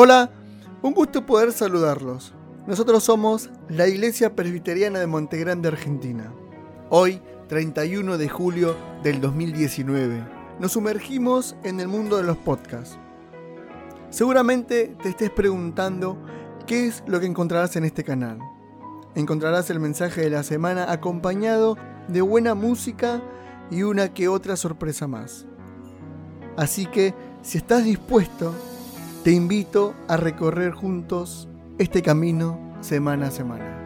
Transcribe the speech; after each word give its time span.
Hola, 0.00 0.30
un 0.80 0.94
gusto 0.94 1.26
poder 1.26 1.50
saludarlos. 1.50 2.32
Nosotros 2.68 3.02
somos 3.02 3.50
la 3.68 3.88
Iglesia 3.88 4.36
Presbiteriana 4.36 5.00
de 5.00 5.08
Montegrande, 5.08 5.66
Argentina. 5.66 6.32
Hoy, 6.88 7.20
31 7.48 8.16
de 8.16 8.28
julio 8.28 8.76
del 9.02 9.20
2019, 9.20 10.24
nos 10.60 10.70
sumergimos 10.70 11.56
en 11.64 11.80
el 11.80 11.88
mundo 11.88 12.16
de 12.16 12.22
los 12.22 12.36
podcasts. 12.36 12.96
Seguramente 14.08 14.94
te 15.02 15.08
estés 15.08 15.30
preguntando 15.30 16.16
qué 16.68 16.86
es 16.86 17.02
lo 17.08 17.18
que 17.18 17.26
encontrarás 17.26 17.74
en 17.74 17.84
este 17.84 18.04
canal. 18.04 18.38
Encontrarás 19.16 19.68
el 19.70 19.80
mensaje 19.80 20.20
de 20.20 20.30
la 20.30 20.44
semana 20.44 20.92
acompañado 20.92 21.76
de 22.06 22.20
buena 22.20 22.54
música 22.54 23.20
y 23.68 23.82
una 23.82 24.14
que 24.14 24.28
otra 24.28 24.54
sorpresa 24.54 25.08
más. 25.08 25.44
Así 26.56 26.86
que, 26.86 27.16
si 27.42 27.58
estás 27.58 27.82
dispuesto, 27.82 28.54
te 29.24 29.32
invito 29.32 29.94
a 30.06 30.16
recorrer 30.16 30.72
juntos 30.72 31.48
este 31.78 32.02
camino 32.02 32.58
semana 32.80 33.28
a 33.28 33.30
semana. 33.30 33.77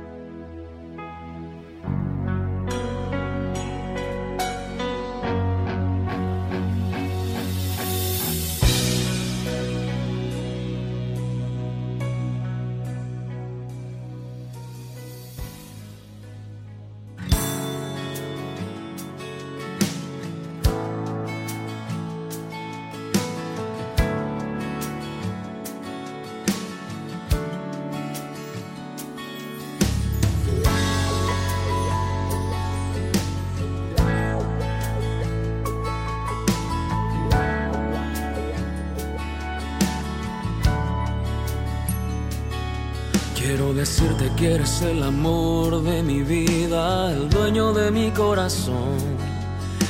Decirte 43.82 44.30
que 44.36 44.54
eres 44.54 44.80
el 44.82 45.02
amor 45.02 45.82
de 45.82 46.04
mi 46.04 46.22
vida, 46.22 47.10
el 47.10 47.28
dueño 47.28 47.72
de 47.72 47.90
mi 47.90 48.12
corazón. 48.12 48.96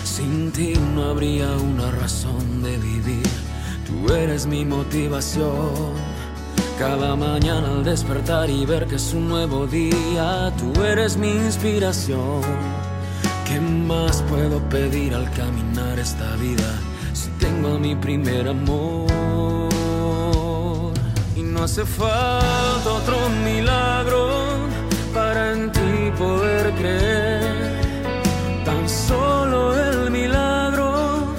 Sin 0.03 0.51
ti 0.51 0.73
no 0.95 1.11
habría 1.11 1.47
una 1.59 1.91
razón 1.91 2.62
de 2.62 2.79
vivir, 2.79 3.33
tú 3.87 4.15
eres 4.15 4.47
mi 4.47 4.65
motivación. 4.65 5.93
Cada 6.79 7.15
mañana 7.17 7.69
al 7.69 7.84
despertar 7.84 8.49
y 8.49 8.65
ver 8.65 8.87
que 8.87 8.97
es 8.97 9.12
un 9.12 9.29
nuevo 9.29 9.67
día, 9.67 10.51
tú 10.59 10.83
eres 10.83 11.19
mi 11.19 11.33
inspiración. 11.49 12.41
¿Qué 13.47 13.61
más 13.61 14.23
puedo 14.23 14.59
pedir 14.71 15.15
al 15.15 15.31
caminar 15.33 15.99
esta 15.99 16.34
vida 16.37 16.71
si 17.12 17.29
tengo 17.45 17.75
a 17.75 17.79
mi 17.79 17.95
primer 17.95 18.49
amor? 18.49 19.69
Y 21.37 21.43
no 21.43 21.65
hace 21.65 21.84
falta 21.84 22.91
otro 22.91 23.19
milagro 23.45 23.81
Tan 28.64 28.88
solo 28.88 29.72
el 29.78 30.11
milagro 30.11 31.36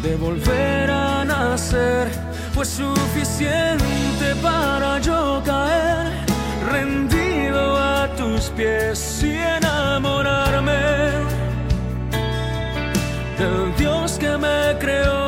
de 0.00 0.14
volver 0.14 0.88
a 0.88 1.24
nacer 1.24 2.06
fue 2.54 2.64
suficiente 2.64 4.36
para 4.40 5.00
yo 5.00 5.42
caer 5.44 6.06
rendido 6.70 7.76
a 7.76 8.08
tus 8.16 8.50
pies 8.50 9.24
y 9.24 9.32
enamorarme 9.32 10.78
del 13.38 13.74
Dios 13.76 14.18
que 14.20 14.38
me 14.38 14.78
creó 14.78 15.25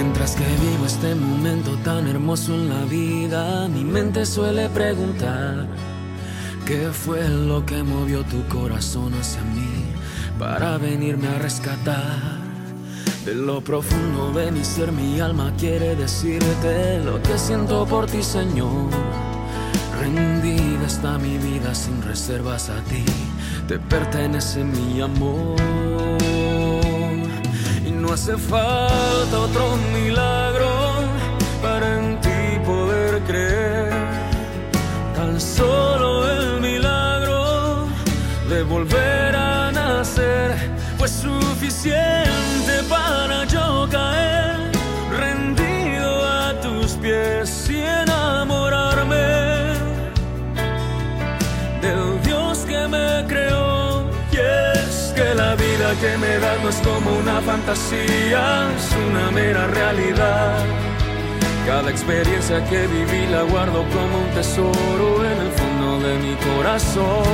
Mientras 0.00 0.36
que 0.36 0.44
vivo 0.44 0.86
este 0.86 1.12
momento 1.16 1.76
tan 1.82 2.06
hermoso 2.06 2.54
en 2.54 2.68
la 2.68 2.84
vida, 2.84 3.66
mi 3.66 3.82
mente 3.82 4.24
suele 4.24 4.68
preguntar, 4.68 5.66
¿qué 6.64 6.90
fue 6.92 7.28
lo 7.28 7.66
que 7.66 7.82
movió 7.82 8.22
tu 8.22 8.46
corazón 8.46 9.12
hacia 9.14 9.42
mí 9.42 9.86
para 10.38 10.78
venirme 10.78 11.26
a 11.26 11.40
rescatar? 11.40 12.38
De 13.24 13.34
lo 13.34 13.60
profundo 13.60 14.30
de 14.30 14.52
mi 14.52 14.62
ser, 14.62 14.92
mi 14.92 15.18
alma 15.18 15.52
quiere 15.58 15.96
decirte 15.96 17.00
lo 17.00 17.20
que 17.20 17.36
siento 17.36 17.84
por 17.84 18.06
ti, 18.06 18.22
Señor. 18.22 18.90
Rendida 20.00 20.86
está 20.86 21.18
mi 21.18 21.38
vida 21.38 21.74
sin 21.74 22.00
reservas 22.02 22.70
a 22.70 22.80
ti, 22.82 23.04
te 23.66 23.80
pertenece 23.80 24.62
mi 24.62 25.00
amor. 25.00 25.87
Hace 28.20 28.36
falta 28.36 29.38
otro 29.38 29.76
milagro 29.94 30.68
para 31.62 31.86
en 31.98 32.20
ti 32.20 32.58
poder 32.66 33.22
creer. 33.22 33.92
Tan 35.14 35.40
solo 35.40 36.28
el 36.28 36.60
milagro 36.60 37.86
de 38.50 38.64
volver 38.64 39.36
a 39.36 39.70
nacer 39.70 40.50
fue 40.98 41.06
suficiente 41.06 42.82
para 42.88 43.44
yo 43.44 43.86
caer 43.88 44.37
vida 55.88 56.00
que 56.00 56.18
me 56.18 56.38
da 56.38 56.56
no 56.62 56.68
es 56.68 56.76
como 56.76 57.18
una 57.18 57.40
fantasía, 57.40 58.70
es 58.76 58.96
una 59.08 59.30
mera 59.30 59.66
realidad. 59.66 60.64
Cada 61.66 61.90
experiencia 61.90 62.64
que 62.64 62.86
viví 62.86 63.26
la 63.26 63.42
guardo 63.42 63.84
como 63.94 64.18
un 64.24 64.30
tesoro 64.34 65.24
en 65.24 65.38
el 65.46 65.52
fondo 65.52 66.00
de 66.06 66.18
mi 66.18 66.34
corazón. 66.36 67.24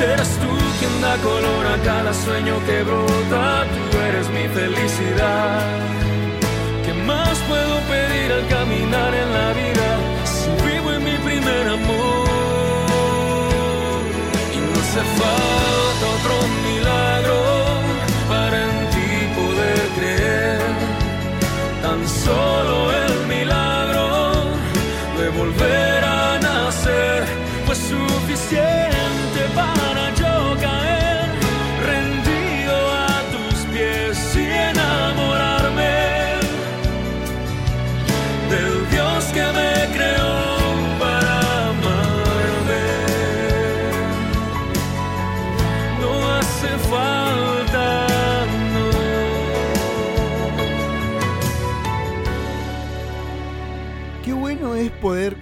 Eres 0.00 0.28
tú 0.38 0.48
quien 0.78 1.00
da 1.00 1.16
color 1.18 1.66
a 1.66 1.78
cada 1.84 2.12
sueño 2.12 2.54
que 2.66 2.82
brota, 2.82 3.64
tú 3.90 3.98
eres 3.98 4.28
mi 4.30 4.48
felicidad. 4.48 5.60
¿Qué 6.84 6.92
más 7.04 7.38
puedo 7.48 7.80
pedir 7.92 8.32
al 8.32 8.46
caminar 8.48 9.14
en 9.14 9.32
la 9.32 9.52
vida 9.52 9.88
si 10.24 10.50
vivo 10.66 10.92
en 10.92 11.04
mi 11.04 11.16
primer 11.28 11.68
amor? 11.68 12.26
Y 14.54 14.58
no 14.58 14.80
hace 14.80 15.02
falta 15.18 15.75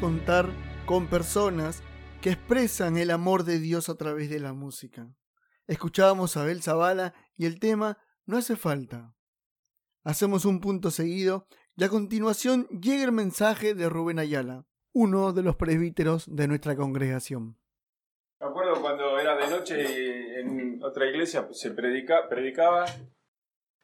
contar 0.05 0.51
con 0.85 1.07
personas 1.07 1.83
que 2.21 2.29
expresan 2.29 2.99
el 2.99 3.11
amor 3.11 3.45
de 3.45 3.59
Dios 3.59 3.89
a 3.89 3.97
través 3.97 4.29
de 4.29 4.39
la 4.39 4.53
música. 4.53 5.09
Escuchábamos 5.67 6.37
a 6.37 6.43
Abel 6.43 6.63
Zavala 6.63 7.15
y 7.39 7.47
el 7.47 7.59
tema 7.59 7.97
No 8.27 8.37
hace 8.37 8.55
falta. 8.55 9.15
Hacemos 10.03 10.45
un 10.45 10.61
punto 10.61 10.91
seguido 10.91 11.47
y 11.75 11.85
a 11.85 11.89
continuación 11.89 12.67
llega 12.69 13.03
el 13.03 13.13
mensaje 13.13 13.73
de 13.73 13.89
Rubén 13.89 14.19
Ayala, 14.19 14.67
uno 14.93 15.33
de 15.33 15.43
los 15.43 15.57
presbíteros 15.57 16.27
de 16.27 16.49
nuestra 16.49 16.77
congregación. 16.77 17.57
Me 18.41 18.49
acuerdo 18.49 18.83
cuando 18.83 19.19
era 19.19 19.37
de 19.37 19.49
noche 19.49 19.83
y 19.83 20.35
en 20.39 20.85
otra 20.85 21.07
iglesia 21.07 21.47
pues, 21.47 21.61
se 21.61 21.71
predica, 21.71 22.29
predicaba 22.29 22.85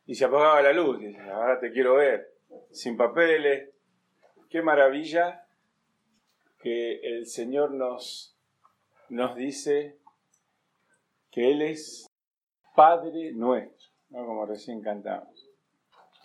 y 0.04 0.14
se 0.14 0.26
apagaba 0.26 0.60
la 0.60 0.74
luz. 0.74 1.00
Y 1.00 1.16
ahora 1.16 1.58
te 1.58 1.72
quiero 1.72 1.94
ver, 1.94 2.28
sin 2.72 2.98
papeles. 2.98 3.70
Qué 4.50 4.60
maravilla 4.60 5.46
que 6.60 7.00
el 7.00 7.26
Señor 7.26 7.72
nos, 7.72 8.36
nos 9.08 9.34
dice 9.36 9.98
que 11.30 11.52
Él 11.52 11.62
es 11.62 12.06
Padre 12.74 13.32
nuestro, 13.32 13.88
¿no? 14.10 14.26
como 14.26 14.46
recién 14.46 14.82
cantamos. 14.82 15.48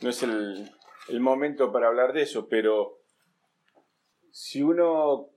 No 0.02 0.10
es 0.10 0.24
el, 0.24 0.70
el 1.08 1.20
momento 1.20 1.72
para 1.72 1.88
hablar 1.88 2.14
de 2.14 2.24
eso, 2.24 2.48
pero 2.48 3.00
si 4.32 4.62
uno 4.62 5.30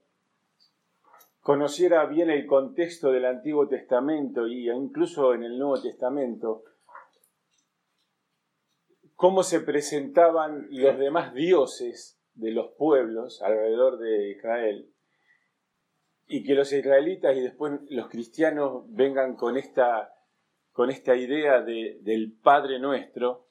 conociera 1.41 2.05
bien 2.05 2.29
el 2.29 2.45
contexto 2.45 3.11
del 3.11 3.25
Antiguo 3.25 3.67
Testamento 3.67 4.47
y 4.47 4.69
incluso 4.69 5.33
en 5.33 5.43
el 5.43 5.57
Nuevo 5.57 5.81
Testamento, 5.81 6.63
cómo 9.15 9.43
se 9.43 9.61
presentaban 9.61 10.67
los 10.69 10.97
demás 10.97 11.33
dioses 11.33 12.18
de 12.39 12.51
los 12.51 12.71
pueblos 12.71 13.41
alrededor 13.41 13.99
de 13.99 14.31
Israel, 14.31 14.89
y 16.27 16.43
que 16.43 16.53
los 16.53 16.71
israelitas 16.71 17.35
y 17.35 17.41
después 17.41 17.79
los 17.89 18.07
cristianos 18.07 18.83
vengan 18.87 19.35
con 19.35 19.57
esta, 19.57 20.13
con 20.71 20.89
esta 20.89 21.15
idea 21.15 21.61
de, 21.61 21.99
del 22.01 22.31
Padre 22.31 22.79
nuestro, 22.79 23.47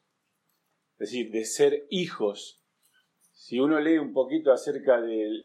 es 0.92 1.10
decir, 1.10 1.30
de 1.30 1.44
ser 1.44 1.86
hijos. 1.90 2.62
Si 3.32 3.58
uno 3.60 3.80
lee 3.80 3.98
un 3.98 4.12
poquito 4.12 4.52
acerca 4.52 5.00
de 5.00 5.44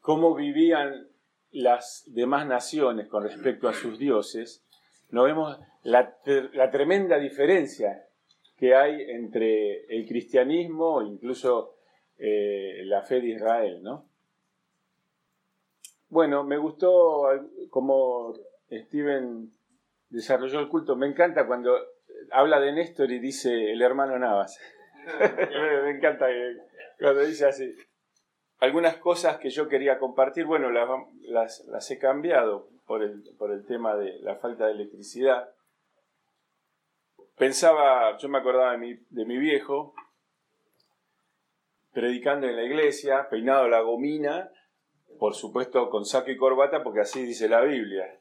cómo 0.00 0.34
vivían 0.34 1.08
las 1.50 2.04
demás 2.06 2.46
naciones 2.46 3.08
con 3.08 3.24
respecto 3.24 3.68
a 3.68 3.74
sus 3.74 3.98
dioses, 3.98 4.64
nos 5.10 5.26
vemos 5.26 5.58
la, 5.82 6.16
la 6.52 6.70
tremenda 6.70 7.18
diferencia 7.18 8.08
que 8.56 8.74
hay 8.74 9.02
entre 9.02 9.84
el 9.86 10.06
cristianismo 10.06 11.00
incluso 11.02 11.77
eh, 12.18 12.82
la 12.84 13.02
fe 13.02 13.20
de 13.20 13.28
Israel, 13.28 13.82
¿no? 13.82 14.08
Bueno, 16.08 16.42
me 16.42 16.56
gustó 16.56 17.28
cómo 17.70 18.34
Steven 18.70 19.52
desarrolló 20.08 20.60
el 20.60 20.68
culto. 20.68 20.96
Me 20.96 21.06
encanta 21.06 21.46
cuando 21.46 21.76
habla 22.30 22.60
de 22.60 22.72
Néstor 22.72 23.10
y 23.10 23.18
dice 23.18 23.70
el 23.70 23.82
hermano 23.82 24.18
Navas. 24.18 24.58
me 25.84 25.90
encanta 25.90 26.26
cuando 26.98 27.20
dice 27.20 27.46
así. 27.46 27.74
Algunas 28.58 28.96
cosas 28.96 29.38
que 29.38 29.50
yo 29.50 29.68
quería 29.68 29.98
compartir, 29.98 30.44
bueno, 30.44 30.70
las, 30.70 31.90
he 31.90 31.98
cambiado 31.98 32.68
por 32.86 33.02
el, 33.02 33.22
tema 33.66 33.94
de 33.94 34.18
la 34.20 34.36
falta 34.36 34.66
de 34.66 34.72
electricidad. 34.72 35.50
Pensaba, 37.36 38.16
yo 38.16 38.28
me 38.28 38.38
acordaba 38.38 38.76
de 38.76 39.24
mi 39.24 39.38
viejo, 39.38 39.94
predicando 41.98 42.46
en 42.46 42.54
la 42.54 42.62
iglesia, 42.62 43.28
peinado 43.28 43.66
la 43.66 43.80
gomina, 43.80 44.52
por 45.18 45.34
supuesto 45.34 45.90
con 45.90 46.04
saco 46.04 46.30
y 46.30 46.36
corbata, 46.36 46.84
porque 46.84 47.00
así 47.00 47.24
dice 47.24 47.48
la 47.48 47.60
Biblia. 47.62 48.20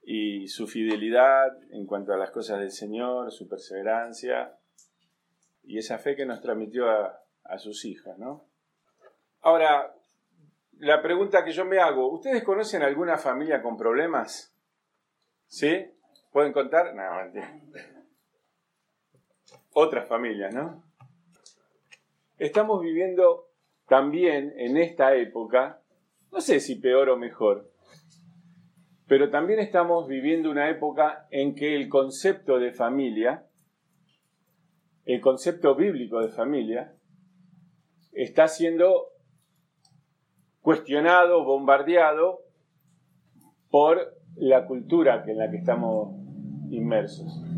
Y 0.00 0.48
su 0.48 0.66
fidelidad 0.66 1.54
en 1.70 1.84
cuanto 1.84 2.14
a 2.14 2.16
las 2.16 2.30
cosas 2.30 2.60
del 2.60 2.70
Señor, 2.70 3.30
su 3.30 3.46
perseverancia 3.46 4.56
y 5.64 5.76
esa 5.76 5.98
fe 5.98 6.16
que 6.16 6.24
nos 6.24 6.40
transmitió 6.40 6.88
a, 6.88 7.58
sus 7.58 7.84
hijas, 7.84 8.16
¿no? 8.16 8.46
Ahora, 9.42 9.94
la 10.78 11.02
pregunta 11.02 11.44
que 11.44 11.52
yo 11.52 11.66
me 11.66 11.78
hago, 11.78 12.10
¿ustedes 12.10 12.42
conocen 12.42 12.82
alguna 12.82 13.18
familia 13.18 13.60
con 13.60 13.76
problemas? 13.76 14.56
¿Sí? 15.46 15.92
¿Pueden 16.32 16.54
contar? 16.54 16.94
No, 16.94 17.16
mentira. 17.16 17.60
Otras 19.74 20.08
familias, 20.08 20.54
¿no? 20.54 20.93
Estamos 22.38 22.82
viviendo 22.82 23.48
también 23.86 24.52
en 24.56 24.76
esta 24.76 25.14
época, 25.14 25.80
no 26.32 26.40
sé 26.40 26.58
si 26.58 26.74
peor 26.74 27.08
o 27.08 27.16
mejor, 27.16 27.70
pero 29.06 29.30
también 29.30 29.60
estamos 29.60 30.08
viviendo 30.08 30.50
una 30.50 30.68
época 30.68 31.28
en 31.30 31.54
que 31.54 31.76
el 31.76 31.88
concepto 31.88 32.58
de 32.58 32.72
familia, 32.72 33.46
el 35.04 35.20
concepto 35.20 35.76
bíblico 35.76 36.20
de 36.20 36.28
familia, 36.28 36.96
está 38.12 38.48
siendo 38.48 39.10
cuestionado, 40.60 41.44
bombardeado 41.44 42.40
por 43.70 44.16
la 44.34 44.66
cultura 44.66 45.24
en 45.26 45.38
la 45.38 45.50
que 45.50 45.58
estamos 45.58 46.16
inmersos. 46.70 47.53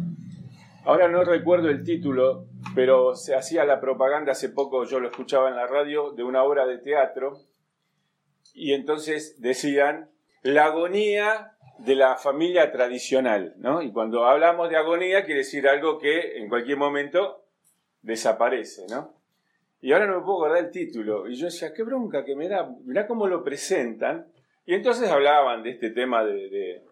Ahora 0.87 1.09
no 1.09 1.25
recuerdo 1.25 1.69
el 1.69 1.83
título, 1.83 2.47
pero 2.77 3.17
se 3.17 3.35
hacía 3.35 3.65
la 3.65 3.81
propaganda 3.81 4.31
hace 4.31 4.51
poco, 4.51 4.85
yo 4.85 5.01
lo 5.01 5.09
escuchaba 5.09 5.49
en 5.49 5.57
la 5.57 5.67
radio, 5.67 6.13
de 6.13 6.23
una 6.23 6.45
obra 6.45 6.65
de 6.65 6.79
teatro, 6.79 7.41
y 8.55 8.73
entonces 8.73 9.41
decían 9.41 10.09
la 10.43 10.67
agonía 10.67 11.57
de 11.79 11.97
la 11.97 12.15
familia 12.15 12.71
tradicional, 12.71 13.55
¿no? 13.57 13.83
Y 13.83 13.91
cuando 13.91 14.27
hablamos 14.27 14.71
de 14.71 14.77
agonía 14.77 15.25
quiere 15.25 15.41
decir 15.41 15.67
algo 15.67 15.99
que 15.99 16.39
en 16.39 16.49
cualquier 16.49 16.79
momento 16.79 17.43
desaparece, 18.03 18.87
¿no? 18.89 19.13
Y 19.81 19.93
ahora 19.93 20.07
no 20.07 20.21
me 20.21 20.25
puedo 20.25 20.45
acordar 20.45 20.67
el 20.67 20.71
título. 20.71 21.29
Y 21.29 21.35
yo 21.35 21.47
decía, 21.47 21.75
qué 21.75 21.83
bronca 21.83 22.25
que 22.25 22.37
me 22.37 22.49
da, 22.49 22.73
mirá 22.85 23.09
cómo 23.09 23.27
lo 23.27 23.43
presentan. 23.43 24.29
Y 24.65 24.75
entonces 24.75 25.11
hablaban 25.11 25.65
de 25.65 25.71
este 25.71 25.91
tema 25.91 26.25
de 26.25 26.49
de, 26.49 26.83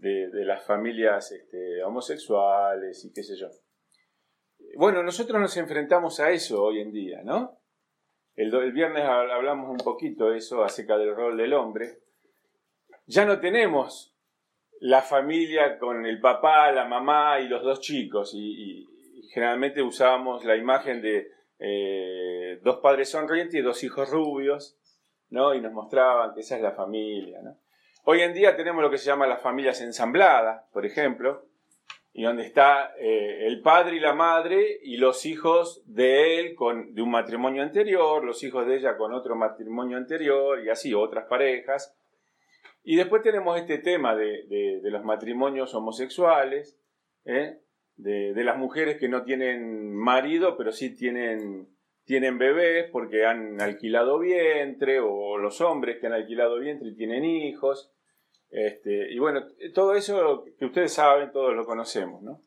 las 0.00 0.64
familias 0.64 1.32
este, 1.32 1.82
homosexuales 1.82 3.04
y 3.04 3.12
qué 3.12 3.22
sé 3.22 3.36
yo. 3.36 3.48
Bueno, 4.76 5.02
nosotros 5.02 5.40
nos 5.40 5.56
enfrentamos 5.56 6.20
a 6.20 6.30
eso 6.30 6.62
hoy 6.62 6.80
en 6.80 6.92
día, 6.92 7.22
¿no? 7.22 7.58
El, 8.34 8.54
el 8.54 8.72
viernes 8.72 9.04
hablamos 9.04 9.70
un 9.70 9.78
poquito 9.78 10.30
de 10.30 10.38
eso 10.38 10.62
acerca 10.62 10.98
del 10.98 11.14
rol 11.14 11.36
del 11.36 11.54
hombre. 11.54 12.00
Ya 13.06 13.24
no 13.24 13.40
tenemos 13.40 14.16
la 14.80 15.02
familia 15.02 15.78
con 15.78 16.04
el 16.04 16.20
papá, 16.20 16.70
la 16.72 16.84
mamá 16.84 17.40
y 17.40 17.48
los 17.48 17.62
dos 17.62 17.80
chicos. 17.80 18.32
Y, 18.34 18.86
generalmente 19.32 19.82
usábamos 19.82 20.44
la 20.44 20.56
imagen 20.56 21.02
de 21.02 21.30
eh, 21.58 22.60
dos 22.62 22.78
padres 22.78 23.10
sonrientes 23.10 23.54
y 23.54 23.62
dos 23.62 23.82
hijos 23.82 24.08
rubios, 24.08 24.78
¿no? 25.30 25.54
Y 25.54 25.60
nos 25.60 25.72
mostraban 25.72 26.32
que 26.32 26.40
esa 26.40 26.56
es 26.56 26.62
la 26.62 26.72
familia, 26.72 27.42
¿no? 27.42 27.58
Hoy 28.08 28.20
en 28.20 28.34
día 28.34 28.54
tenemos 28.54 28.84
lo 28.84 28.88
que 28.88 28.98
se 28.98 29.06
llama 29.06 29.26
las 29.26 29.42
familias 29.42 29.80
ensambladas, 29.80 30.62
por 30.72 30.86
ejemplo, 30.86 31.48
y 32.12 32.22
donde 32.22 32.44
está 32.44 32.94
eh, 33.00 33.48
el 33.48 33.62
padre 33.62 33.96
y 33.96 33.98
la 33.98 34.14
madre 34.14 34.78
y 34.80 34.96
los 34.96 35.26
hijos 35.26 35.82
de 35.86 36.38
él 36.38 36.54
con, 36.54 36.94
de 36.94 37.02
un 37.02 37.10
matrimonio 37.10 37.64
anterior, 37.64 38.22
los 38.24 38.44
hijos 38.44 38.64
de 38.64 38.76
ella 38.76 38.96
con 38.96 39.12
otro 39.12 39.34
matrimonio 39.34 39.96
anterior 39.96 40.64
y 40.64 40.70
así 40.70 40.94
otras 40.94 41.24
parejas. 41.24 41.96
Y 42.84 42.94
después 42.94 43.22
tenemos 43.22 43.58
este 43.58 43.78
tema 43.78 44.14
de, 44.14 44.78
los 44.84 45.02
matrimonios 45.02 45.74
homosexuales, 45.74 46.78
¿eh? 47.24 47.58
de, 47.96 48.44
las 48.44 48.56
mujeres 48.56 48.98
que 48.98 49.08
no 49.08 49.24
tienen 49.24 49.92
marido, 49.92 50.56
pero 50.56 50.70
sí 50.70 50.94
tienen, 50.94 51.66
tienen 52.04 52.38
bebés 52.38 52.88
porque 52.88 53.26
han 53.26 53.60
alquilado 53.60 54.20
vientre, 54.20 55.00
o 55.00 55.38
los 55.38 55.60
hombres 55.60 55.98
que 55.98 56.06
han 56.06 56.12
alquilado 56.12 56.60
vientre 56.60 56.90
y 56.90 56.94
tienen 56.94 57.24
hijos. 57.24 57.92
Este, 58.50 59.12
y 59.12 59.18
bueno, 59.18 59.46
todo 59.74 59.94
eso 59.94 60.44
que 60.58 60.66
ustedes 60.66 60.92
saben, 60.92 61.32
todos 61.32 61.54
lo 61.54 61.64
conocemos, 61.66 62.22
¿no? 62.22 62.42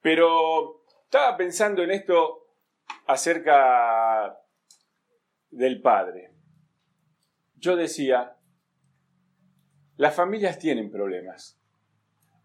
Pero 0.00 0.84
estaba 1.04 1.36
pensando 1.36 1.82
en 1.82 1.90
esto 1.90 2.46
acerca 3.06 4.38
del 5.50 5.80
Padre. 5.80 6.32
Yo 7.56 7.76
decía, 7.76 8.36
las 9.96 10.14
familias 10.14 10.58
tienen 10.58 10.90
problemas. 10.90 11.58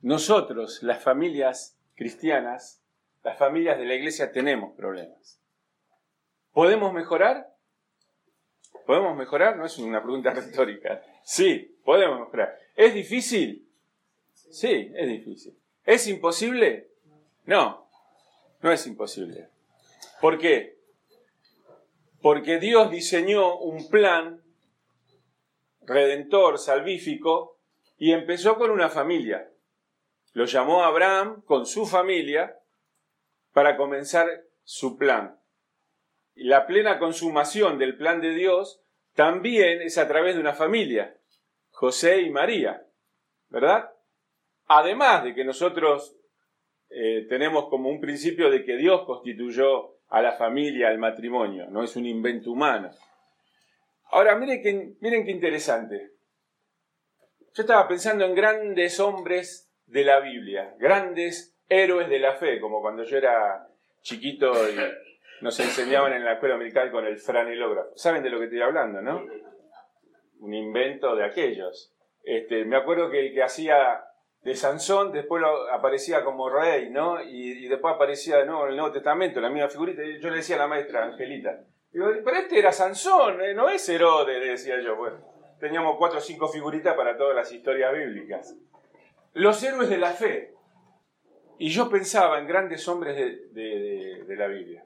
Nosotros, 0.02 0.82
las 0.82 1.04
familias 1.04 1.78
cristianas, 1.96 2.84
las 3.24 3.38
familias 3.38 3.78
de 3.78 3.86
la 3.86 3.96
iglesia, 3.96 4.32
tenemos 4.32 4.74
problemas. 4.76 5.40
¿Podemos 6.54 6.94
mejorar? 6.94 7.51
¿Podemos 8.86 9.16
mejorar? 9.16 9.58
No 9.58 9.66
es 9.66 9.78
una 9.78 10.02
pregunta 10.02 10.32
retórica. 10.32 11.02
Sí, 11.24 11.78
podemos 11.84 12.20
mejorar. 12.20 12.58
¿Es 12.76 12.94
difícil? 12.94 13.68
Sí, 14.34 14.92
es 14.96 15.08
difícil. 15.08 15.58
¿Es 15.86 16.08
imposible? 16.08 16.90
No, 17.46 17.88
no 18.62 18.72
es 18.72 18.86
imposible. 18.88 19.50
¿Por 20.20 20.38
qué? 20.38 20.78
Porque 22.22 22.60
Dios 22.60 22.92
diseñó 22.92 23.58
un 23.58 23.90
plan 23.90 24.42
redentor, 25.82 26.60
salvífico, 26.60 27.58
y 27.98 28.12
empezó 28.12 28.58
con 28.58 28.72
una 28.72 28.90
familia. 28.90 29.52
Lo 30.34 30.46
llamó 30.46 30.84
Abraham 30.84 31.42
con 31.42 31.66
su 31.66 31.86
familia 31.86 32.60
para 33.54 33.76
comenzar 33.76 34.46
su 34.64 34.98
plan. 34.98 35.41
La 36.44 36.66
plena 36.66 36.98
consumación 36.98 37.78
del 37.78 37.96
plan 37.98 38.20
de 38.20 38.34
Dios 38.34 38.82
también 39.14 39.80
es 39.84 40.00
a 40.00 40.08
través 40.08 40.34
de 40.34 40.42
una 40.42 40.54
familia, 40.54 41.16
José 41.70 42.22
y 42.22 42.32
María, 42.32 42.84
¿verdad? 43.50 43.92
Además 44.66 45.24
de 45.24 45.36
que 45.36 45.44
nosotros 45.44 46.16
eh, 46.90 47.28
tenemos 47.30 47.70
como 47.70 47.90
un 47.90 48.02
principio 48.02 48.50
de 48.50 48.66
que 48.66 48.76
Dios 48.76 49.04
constituyó 49.06 50.00
a 50.08 50.24
la 50.24 50.32
familia, 50.34 50.88
al 50.88 50.98
matrimonio, 50.98 51.68
no 51.70 51.84
es 51.84 51.96
un 51.96 52.08
invento 52.08 52.52
humano. 52.52 52.90
Ahora, 54.06 54.36
miren 54.36 54.64
qué, 54.64 54.94
miren 55.00 55.24
qué 55.24 55.32
interesante. 55.32 56.14
Yo 57.54 57.62
estaba 57.62 57.88
pensando 57.88 58.26
en 58.26 58.34
grandes 58.34 59.00
hombres 59.00 59.72
de 59.86 60.04
la 60.06 60.20
Biblia, 60.20 60.74
grandes 60.80 61.56
héroes 61.70 62.10
de 62.10 62.18
la 62.18 62.34
fe, 62.34 62.60
como 62.60 62.82
cuando 62.82 63.04
yo 63.04 63.16
era 63.16 63.68
chiquito 64.02 64.52
y 64.68 64.76
nos 65.42 65.60
enseñaban 65.60 66.14
en 66.14 66.24
la 66.24 66.34
escuela 66.34 66.58
militar 66.58 66.92
con 66.92 67.06
el 67.06 67.18
franelógrafo. 67.18 67.92
¿Saben 67.96 68.24
de 68.24 68.30
lo 68.30 68.40
que 68.40 68.46
estoy 68.46 68.62
hablando, 68.62 69.02
no? 69.02 69.26
Un 70.40 70.54
invento 70.54 71.16
de 71.16 71.26
aquellos. 71.26 71.94
Este, 72.24 72.66
me 72.66 72.78
acuerdo 72.78 73.10
que 73.10 73.20
el 73.20 73.34
que 73.34 73.44
hacía 73.44 74.04
de 74.44 74.56
Sansón 74.56 75.12
después 75.12 75.44
aparecía 75.72 76.24
como 76.24 76.50
rey, 76.50 76.90
¿no? 76.90 77.22
Y, 77.22 77.68
después 77.68 77.96
aparecía 77.96 78.38
de 78.38 78.46
nuevo 78.46 78.64
en 78.66 78.72
el 78.72 78.78
Nuevo 78.78 78.94
Testamento, 78.94 79.42
la 79.42 79.50
misma 79.50 79.70
figurita. 79.70 80.04
Y 80.04 80.20
yo 80.20 80.30
le 80.30 80.38
decía 80.38 80.56
a 80.56 80.60
la 80.60 80.68
maestra 80.68 81.06
Angelita, 81.06 81.60
digo, 81.92 82.08
pero 82.24 82.38
este 82.38 82.60
era 82.60 82.72
Sansón, 82.72 83.42
¿eh? 83.42 83.54
no 83.54 83.70
es 83.70 83.88
Herodes, 83.88 84.42
decía 84.42 84.80
yo. 84.82 84.96
Bueno, 84.96 85.18
teníamos 85.60 85.98
cuatro 85.98 86.20
o 86.20 86.22
cinco 86.22 86.48
figuritas 86.48 86.96
para 86.96 87.18
todas 87.18 87.36
las 87.36 87.52
historias 87.52 87.94
bíblicas. 87.94 88.56
Los 89.34 89.62
héroes 89.64 89.90
de 89.90 89.98
la 89.98 90.12
fe. 90.12 90.54
Y 91.58 91.70
yo 91.70 91.90
pensaba 91.90 92.40
en 92.40 92.48
grandes 92.48 92.88
hombres 92.88 93.16
de, 93.16 94.24
de 94.26 94.36
la 94.36 94.48
Biblia. 94.48 94.84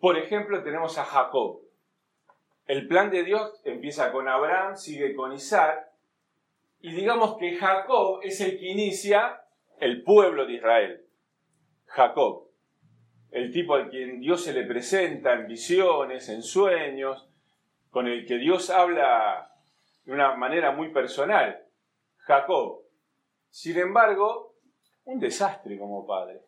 Por 0.00 0.16
ejemplo, 0.16 0.62
tenemos 0.62 0.96
a 0.96 1.04
Jacob. 1.04 1.60
El 2.66 2.88
plan 2.88 3.10
de 3.10 3.22
Dios 3.22 3.60
empieza 3.64 4.10
con 4.12 4.28
Abraham, 4.28 4.76
sigue 4.76 5.14
con 5.14 5.32
Isaac, 5.32 5.90
y 6.80 6.92
digamos 6.92 7.36
que 7.36 7.56
Jacob 7.56 8.20
es 8.22 8.40
el 8.40 8.58
que 8.58 8.70
inicia 8.70 9.42
el 9.78 10.02
pueblo 10.02 10.46
de 10.46 10.54
Israel. 10.54 11.04
Jacob, 11.84 12.48
el 13.30 13.52
tipo 13.52 13.74
al 13.74 13.90
quien 13.90 14.20
Dios 14.20 14.42
se 14.42 14.54
le 14.54 14.64
presenta 14.64 15.34
en 15.34 15.46
visiones, 15.46 16.28
en 16.30 16.42
sueños, 16.42 17.28
con 17.90 18.06
el 18.06 18.24
que 18.26 18.38
Dios 18.38 18.70
habla 18.70 19.52
de 20.04 20.12
una 20.12 20.34
manera 20.36 20.70
muy 20.72 20.90
personal. 20.92 21.62
Jacob. 22.18 22.84
Sin 23.50 23.76
embargo, 23.76 24.54
un 25.04 25.18
desastre 25.18 25.78
como 25.78 26.06
padre. 26.06 26.40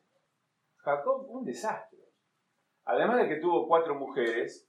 Jacob, 0.79 1.27
un 1.29 1.45
desastre. 1.45 1.92
Además 2.85 3.19
de 3.19 3.29
que 3.29 3.41
tuvo 3.41 3.69
cuatro 3.69 3.95
mujeres, 3.95 4.69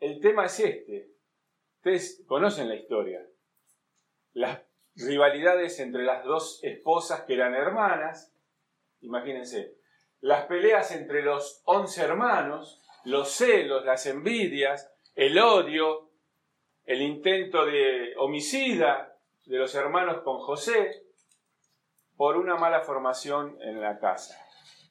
el 0.00 0.20
tema 0.20 0.46
es 0.46 0.60
este. 0.60 1.10
Ustedes 1.76 2.24
conocen 2.26 2.68
la 2.68 2.74
historia. 2.74 3.24
Las 4.32 4.62
rivalidades 4.94 5.78
entre 5.80 6.04
las 6.04 6.24
dos 6.24 6.60
esposas 6.62 7.22
que 7.22 7.34
eran 7.34 7.54
hermanas, 7.54 8.34
imagínense, 9.00 9.76
las 10.20 10.46
peleas 10.46 10.90
entre 10.92 11.22
los 11.22 11.62
once 11.64 12.02
hermanos, 12.02 12.82
los 13.04 13.30
celos, 13.30 13.84
las 13.84 14.06
envidias, 14.06 14.90
el 15.14 15.38
odio, 15.38 16.10
el 16.84 17.02
intento 17.02 17.66
de 17.66 18.14
homicida 18.16 19.16
de 19.44 19.58
los 19.58 19.74
hermanos 19.74 20.22
con 20.22 20.38
José 20.38 21.04
por 22.16 22.36
una 22.36 22.56
mala 22.56 22.80
formación 22.80 23.58
en 23.60 23.80
la 23.80 23.98
casa. 23.98 24.45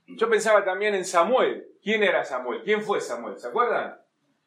Yo 0.08 0.30
pensaba 0.30 0.64
también 0.64 0.94
en 0.96 1.06
Samuel. 1.06 1.68
¿Quién 1.82 2.04
era 2.04 2.24
Samuel? 2.24 2.62
¿Quién 2.64 2.82
fue 2.82 3.02
Samuel? 3.02 3.38
¿Se 3.38 3.48
acuerdan? 3.48 4.00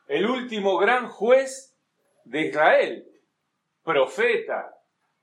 El 0.06 0.26
último 0.26 0.78
gran 0.78 1.08
juez 1.08 1.76
de 2.24 2.46
Israel, 2.46 3.06
profeta, 3.82 4.74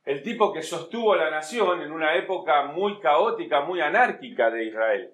el 0.04 0.22
tipo 0.22 0.54
que 0.54 0.62
sostuvo 0.62 1.16
la 1.16 1.32
nación 1.32 1.82
en 1.82 1.92
una 1.92 2.16
época 2.16 2.66
muy 2.66 3.00
caótica, 3.00 3.62
muy 3.62 3.82
anárquica 3.82 4.52
de 4.52 4.66
Israel. 4.66 5.14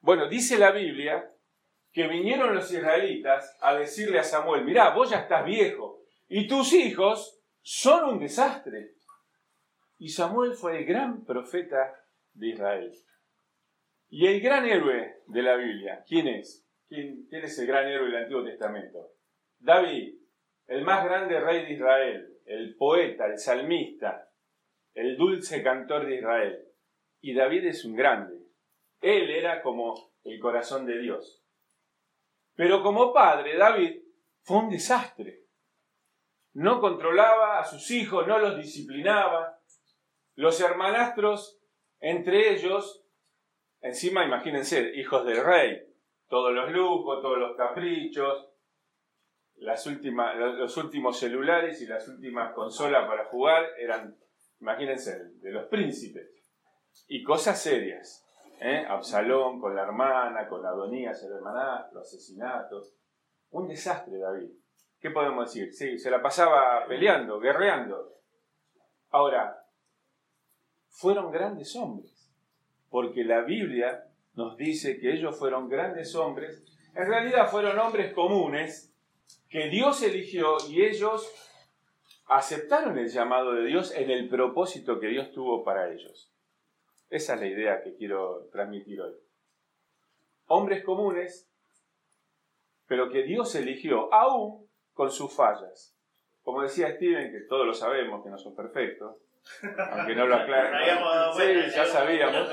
Bueno, 0.00 0.28
dice 0.28 0.58
la 0.58 0.70
Biblia 0.70 1.30
que 1.92 2.08
vinieron 2.08 2.54
los 2.54 2.70
israelitas 2.72 3.56
a 3.60 3.74
decirle 3.74 4.18
a 4.18 4.24
Samuel, 4.24 4.64
mirá, 4.64 4.90
vos 4.90 5.10
ya 5.10 5.20
estás 5.20 5.44
viejo 5.44 6.00
y 6.28 6.48
tus 6.48 6.72
hijos 6.72 7.40
son 7.62 8.04
un 8.04 8.18
desastre. 8.18 8.94
Y 9.98 10.08
Samuel 10.08 10.54
fue 10.54 10.78
el 10.78 10.84
gran 10.84 11.24
profeta 11.24 11.94
de 12.32 12.48
Israel. 12.48 12.92
Y 14.16 14.28
el 14.28 14.40
gran 14.40 14.64
héroe 14.64 15.22
de 15.26 15.42
la 15.42 15.56
Biblia, 15.56 16.04
¿quién 16.06 16.28
es? 16.28 16.64
¿Quién, 16.88 17.26
es 17.32 17.58
el 17.58 17.66
gran 17.66 17.88
héroe 17.88 18.06
del 18.06 18.22
Antiguo 18.22 18.44
Testamento? 18.44 19.10
David, 19.58 20.14
el 20.68 20.84
más 20.84 21.04
grande 21.04 21.40
rey 21.40 21.66
de 21.66 21.72
Israel, 21.72 22.38
el 22.46 22.76
poeta, 22.76 23.26
el 23.26 23.40
salmista, 23.40 24.30
el 24.94 25.16
dulce 25.16 25.64
cantor 25.64 26.06
de 26.06 26.14
Israel. 26.14 26.64
Y 27.22 27.34
David 27.34 27.66
es 27.66 27.84
un 27.84 27.96
grande. 27.96 28.38
Él 29.00 29.30
era 29.30 29.60
como 29.62 30.12
el 30.22 30.38
corazón 30.38 30.86
de 30.86 31.00
Dios. 31.00 31.44
Pero 32.54 32.84
como 32.84 33.12
padre, 33.12 33.56
David 33.56 34.00
fue 34.42 34.58
un 34.58 34.70
desastre. 34.70 35.40
No 36.52 36.80
controlaba 36.80 37.58
a 37.58 37.64
sus 37.64 37.90
hijos, 37.90 38.28
no 38.28 38.38
los 38.38 38.56
disciplinaba. 38.58 39.58
Los 40.36 40.60
hermanastros, 40.60 41.58
entre 41.98 42.54
ellos, 42.54 43.03
Encima, 43.84 44.24
imagínense, 44.24 44.92
hijos 44.94 45.26
del 45.26 45.44
rey, 45.44 45.78
todos 46.30 46.54
los 46.54 46.70
lujos, 46.70 47.20
todos 47.20 47.36
los 47.36 47.54
caprichos, 47.54 48.48
las 49.56 49.86
últimas, 49.86 50.34
los 50.36 50.74
últimos 50.78 51.18
celulares 51.18 51.82
y 51.82 51.86
las 51.86 52.08
últimas 52.08 52.54
consolas 52.54 53.06
para 53.06 53.26
jugar 53.26 53.62
eran, 53.78 54.16
imagínense, 54.58 55.34
de 55.34 55.50
los 55.50 55.66
príncipes. 55.66 56.30
Y 57.08 57.22
cosas 57.22 57.60
serias. 57.60 58.26
¿eh? 58.58 58.86
Absalón 58.88 59.60
con 59.60 59.76
la 59.76 59.82
hermana, 59.82 60.48
con 60.48 60.64
Adonías, 60.64 61.22
el 61.22 61.32
hermanastro, 61.32 62.00
asesinatos. 62.00 62.96
Un 63.50 63.68
desastre, 63.68 64.16
David. 64.16 64.50
¿Qué 64.98 65.10
podemos 65.10 65.52
decir? 65.52 65.74
Sí, 65.74 65.98
se 65.98 66.10
la 66.10 66.22
pasaba 66.22 66.86
peleando, 66.88 67.38
guerreando. 67.38 68.14
Ahora, 69.10 69.62
fueron 70.88 71.30
grandes 71.30 71.76
hombres 71.76 72.13
porque 72.94 73.24
la 73.24 73.40
Biblia 73.40 74.06
nos 74.34 74.56
dice 74.56 75.00
que 75.00 75.12
ellos 75.12 75.36
fueron 75.36 75.68
grandes 75.68 76.14
hombres, 76.14 76.62
en 76.94 77.08
realidad 77.08 77.50
fueron 77.50 77.76
hombres 77.76 78.12
comunes 78.12 78.94
que 79.48 79.68
Dios 79.68 80.00
eligió 80.04 80.58
y 80.68 80.84
ellos 80.84 81.28
aceptaron 82.26 82.96
el 82.96 83.08
llamado 83.08 83.52
de 83.52 83.66
Dios 83.66 83.92
en 83.96 84.12
el 84.12 84.28
propósito 84.28 85.00
que 85.00 85.08
Dios 85.08 85.32
tuvo 85.32 85.64
para 85.64 85.92
ellos. 85.92 86.32
Esa 87.10 87.34
es 87.34 87.40
la 87.40 87.46
idea 87.48 87.82
que 87.82 87.96
quiero 87.96 88.48
transmitir 88.52 89.00
hoy. 89.00 89.14
Hombres 90.46 90.84
comunes, 90.84 91.50
pero 92.86 93.10
que 93.10 93.24
Dios 93.24 93.56
eligió, 93.56 94.14
aún 94.14 94.68
con 94.92 95.10
sus 95.10 95.34
fallas. 95.34 95.98
Como 96.44 96.62
decía 96.62 96.94
Steven, 96.94 97.32
que 97.32 97.40
todos 97.48 97.66
lo 97.66 97.74
sabemos, 97.74 98.22
que 98.22 98.30
no 98.30 98.38
son 98.38 98.54
perfectos, 98.54 99.16
aunque 99.90 100.14
no 100.14 100.26
lo 100.28 100.36
aclaren. 100.36 100.96
Sí, 101.36 101.74
ya 101.74 101.84
sabíamos. 101.86 102.48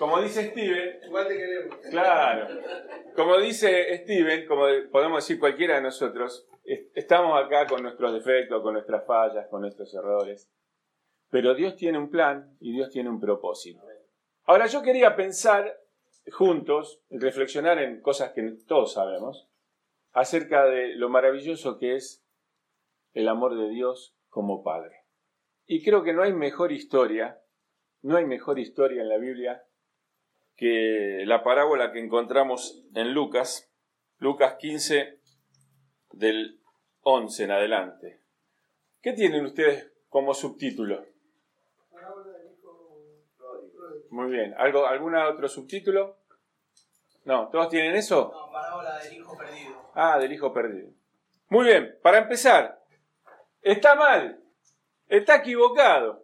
Como 0.00 0.18
dice 0.22 0.48
Steven. 0.48 0.98
Igual 1.04 1.28
te 1.28 1.36
queremos. 1.36 1.76
Claro. 1.90 2.48
Como 3.14 3.36
dice 3.36 3.98
Steven, 3.98 4.46
como 4.46 4.64
podemos 4.90 5.22
decir 5.22 5.38
cualquiera 5.38 5.74
de 5.74 5.82
nosotros, 5.82 6.48
estamos 6.94 7.38
acá 7.38 7.66
con 7.66 7.82
nuestros 7.82 8.14
defectos, 8.14 8.62
con 8.62 8.72
nuestras 8.72 9.04
fallas, 9.06 9.46
con 9.50 9.60
nuestros 9.60 9.92
errores. 9.92 10.50
Pero 11.28 11.54
Dios 11.54 11.76
tiene 11.76 11.98
un 11.98 12.08
plan 12.08 12.56
y 12.60 12.72
Dios 12.72 12.88
tiene 12.88 13.10
un 13.10 13.20
propósito. 13.20 13.84
Ahora 14.44 14.64
yo 14.68 14.80
quería 14.80 15.16
pensar 15.16 15.78
juntos, 16.32 17.02
reflexionar 17.10 17.78
en 17.78 18.00
cosas 18.00 18.32
que 18.32 18.56
todos 18.66 18.94
sabemos, 18.94 19.50
acerca 20.12 20.64
de 20.64 20.94
lo 20.96 21.10
maravilloso 21.10 21.76
que 21.76 21.96
es 21.96 22.24
el 23.12 23.28
amor 23.28 23.54
de 23.54 23.68
Dios 23.68 24.16
como 24.30 24.64
Padre. 24.64 25.04
Y 25.66 25.84
creo 25.84 26.02
que 26.02 26.14
no 26.14 26.22
hay 26.22 26.32
mejor 26.32 26.72
historia, 26.72 27.42
no 28.00 28.16
hay 28.16 28.24
mejor 28.24 28.58
historia 28.58 29.02
en 29.02 29.10
la 29.10 29.18
Biblia 29.18 29.62
que 30.60 31.22
la 31.24 31.42
parábola 31.42 31.90
que 31.90 32.04
encontramos 32.04 32.84
en 32.94 33.14
Lucas, 33.14 33.72
Lucas 34.18 34.56
15 34.58 35.18
del 36.12 36.60
11 37.00 37.44
en 37.44 37.50
adelante. 37.50 38.20
¿Qué 39.00 39.14
tienen 39.14 39.46
ustedes 39.46 39.90
como 40.10 40.34
subtítulo? 40.34 41.02
Muy 44.10 44.30
bien. 44.30 44.54
¿Algo, 44.58 44.86
¿Alguna 44.86 45.30
otro 45.30 45.48
subtítulo? 45.48 46.18
No, 47.24 47.48
¿todos 47.48 47.70
tienen 47.70 47.94
eso? 47.96 48.30
No, 48.30 48.52
parábola 48.52 48.98
del 48.98 49.14
hijo 49.14 49.38
perdido. 49.38 49.90
Ah, 49.94 50.18
del 50.18 50.30
hijo 50.30 50.52
perdido. 50.52 50.90
Muy 51.48 51.64
bien, 51.64 51.98
para 52.02 52.18
empezar, 52.18 52.84
está 53.62 53.94
mal 53.94 54.40
Está 55.08 55.36
equivocado. 55.36 56.22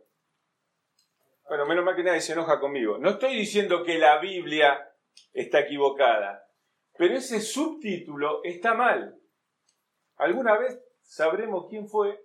Bueno, 1.48 1.64
menos 1.64 1.84
mal 1.84 1.94
que 1.94 2.02
nadie 2.02 2.20
se 2.20 2.32
enoja 2.32 2.58
conmigo. 2.58 2.98
No 2.98 3.10
estoy 3.10 3.36
diciendo 3.36 3.84
que 3.84 3.98
la 3.98 4.18
Biblia 4.18 4.90
está 5.32 5.60
equivocada, 5.60 6.44
pero 6.98 7.14
ese 7.14 7.40
subtítulo 7.40 8.40
está 8.42 8.74
mal. 8.74 9.16
¿Alguna 10.16 10.58
vez 10.58 10.82
sabremos 11.02 11.66
quién 11.68 11.86
fue? 11.88 12.20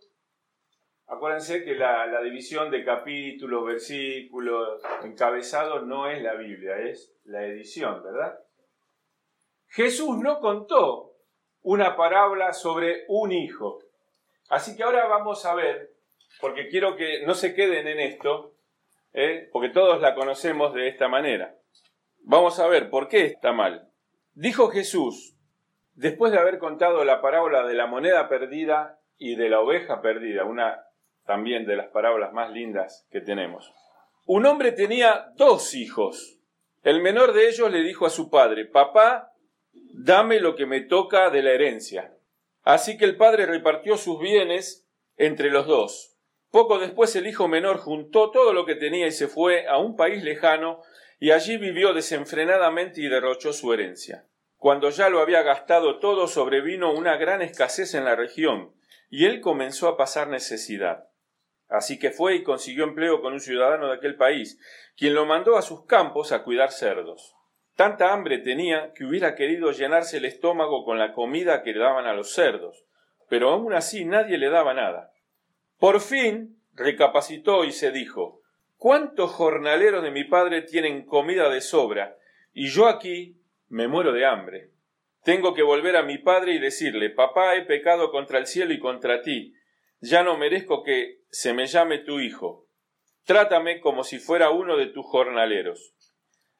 Acuérdense 1.05 1.63
que 1.63 1.75
la, 1.75 2.21
división 2.21 2.71
de 2.71 2.83
capítulos, 2.83 3.65
versículos, 3.65 4.81
encabezados 5.03 5.85
no 5.85 6.09
es 6.09 6.21
la 6.23 6.33
Biblia, 6.35 6.77
es 6.79 7.13
la 7.25 7.45
edición, 7.45 8.01
¿verdad? 8.01 8.39
Jesús 9.67 10.17
no 10.17 10.39
contó 10.39 11.11
una 11.61 11.95
parábola 11.95 12.53
sobre 12.53 13.03
un 13.09 13.33
hijo. 13.33 13.79
Así 14.49 14.75
que 14.75 14.83
ahora 14.83 15.05
vamos 15.05 15.45
a 15.45 15.53
ver, 15.53 15.93
porque 16.39 16.69
quiero 16.69 16.95
que 16.95 17.23
no 17.25 17.35
se 17.35 17.53
queden 17.53 17.87
en 17.87 17.99
esto, 17.99 18.50
¿eh? 19.13 19.49
porque 19.51 19.69
todos 19.69 20.01
la 20.01 20.15
conocemos 20.15 20.73
de 20.73 20.87
esta 20.87 21.07
manera. 21.07 21.55
Vamos 22.23 22.59
a 22.59 22.67
ver 22.67 22.89
por 22.89 23.07
qué 23.07 23.25
está 23.25 23.51
mal. 23.51 23.89
Dijo 24.33 24.69
Jesús, 24.69 25.35
después 25.95 26.31
de 26.31 26.39
haber 26.39 26.59
contado 26.59 27.03
la 27.03 27.21
parábola 27.21 27.65
de 27.65 27.73
la 27.73 27.87
moneda 27.87 28.29
perdida 28.29 28.99
y 29.17 29.35
de 29.35 29.49
la 29.49 29.59
oveja 29.59 30.01
perdida, 30.01 30.45
una 30.45 30.85
también 31.25 31.65
de 31.65 31.75
las 31.75 31.87
parábolas 31.87 32.33
más 32.33 32.51
lindas 32.51 33.07
que 33.11 33.21
tenemos. 33.21 33.73
Un 34.25 34.45
hombre 34.45 34.71
tenía 34.71 35.31
dos 35.35 35.73
hijos. 35.75 36.39
El 36.83 37.01
menor 37.01 37.33
de 37.33 37.49
ellos 37.49 37.71
le 37.71 37.81
dijo 37.81 38.05
a 38.05 38.09
su 38.09 38.29
padre, 38.29 38.65
Papá, 38.65 39.33
dame 39.73 40.39
lo 40.39 40.55
que 40.55 40.65
me 40.65 40.81
toca 40.81 41.29
de 41.29 41.43
la 41.43 41.51
herencia. 41.51 42.13
Así 42.63 42.97
que 42.97 43.05
el 43.05 43.17
padre 43.17 43.45
repartió 43.45 43.97
sus 43.97 44.19
bienes 44.19 44.87
entre 45.17 45.49
los 45.49 45.67
dos. 45.67 46.10
Poco 46.51 46.79
después 46.79 47.15
el 47.15 47.27
hijo 47.27 47.47
menor 47.47 47.77
juntó 47.77 48.29
todo 48.29 48.51
lo 48.51 48.65
que 48.65 48.75
tenía 48.75 49.07
y 49.07 49.11
se 49.11 49.29
fue 49.29 49.67
a 49.67 49.77
un 49.77 49.95
país 49.95 50.21
lejano 50.21 50.81
y 51.17 51.31
allí 51.31 51.57
vivió 51.57 51.93
desenfrenadamente 51.93 53.01
y 53.01 53.07
derrochó 53.07 53.53
su 53.53 53.73
herencia. 53.73 54.25
Cuando 54.57 54.89
ya 54.89 55.09
lo 55.09 55.21
había 55.21 55.43
gastado 55.43 55.99
todo 55.99 56.27
sobrevino 56.27 56.93
una 56.93 57.15
gran 57.15 57.41
escasez 57.41 57.95
en 57.95 58.03
la 58.03 58.15
región 58.15 58.73
y 59.09 59.25
él 59.25 59.39
comenzó 59.39 59.87
a 59.87 59.97
pasar 59.97 60.27
necesidad. 60.27 61.07
Así 61.69 61.97
que 61.97 62.11
fue 62.11 62.35
y 62.35 62.43
consiguió 62.43 62.83
empleo 62.83 63.21
con 63.21 63.31
un 63.31 63.39
ciudadano 63.39 63.87
de 63.87 63.95
aquel 63.95 64.17
país, 64.17 64.59
quien 64.97 65.13
lo 65.13 65.25
mandó 65.25 65.57
a 65.57 65.61
sus 65.61 65.85
campos 65.85 66.33
a 66.33 66.43
cuidar 66.43 66.71
cerdos. 66.71 67.33
Tanta 67.77 68.11
hambre 68.11 68.39
tenía 68.39 68.91
que 68.93 69.05
hubiera 69.05 69.35
querido 69.35 69.71
llenarse 69.71 70.17
el 70.17 70.25
estómago 70.25 70.83
con 70.83 70.99
la 70.99 71.13
comida 71.13 71.63
que 71.63 71.71
le 71.71 71.79
daban 71.79 72.07
a 72.07 72.13
los 72.13 72.33
cerdos, 72.33 72.85
pero 73.29 73.51
aún 73.51 73.73
así 73.73 74.03
nadie 74.03 74.37
le 74.37 74.49
daba 74.49 74.73
nada. 74.73 75.10
Por 75.81 75.99
fin 75.99 76.61
recapacitó 76.75 77.65
y 77.65 77.71
se 77.71 77.91
dijo 77.91 78.43
¿Cuántos 78.77 79.31
jornaleros 79.31 80.03
de 80.03 80.11
mi 80.11 80.25
padre 80.25 80.61
tienen 80.61 81.07
comida 81.07 81.49
de 81.49 81.59
sobra? 81.59 82.19
Y 82.53 82.67
yo 82.67 82.85
aquí 82.85 83.41
me 83.67 83.87
muero 83.87 84.13
de 84.13 84.27
hambre. 84.27 84.69
Tengo 85.23 85.55
que 85.55 85.63
volver 85.63 85.95
a 85.97 86.03
mi 86.03 86.19
padre 86.19 86.53
y 86.53 86.59
decirle 86.59 87.09
Papá, 87.09 87.55
he 87.55 87.63
pecado 87.63 88.11
contra 88.11 88.37
el 88.37 88.45
cielo 88.45 88.73
y 88.73 88.79
contra 88.79 89.23
ti. 89.23 89.55
Ya 90.01 90.21
no 90.21 90.37
merezco 90.37 90.83
que 90.83 91.23
se 91.31 91.51
me 91.55 91.65
llame 91.65 91.97
tu 91.97 92.19
hijo. 92.19 92.67
Trátame 93.25 93.79
como 93.79 94.03
si 94.03 94.19
fuera 94.19 94.51
uno 94.51 94.77
de 94.77 94.85
tus 94.85 95.07
jornaleros. 95.07 95.95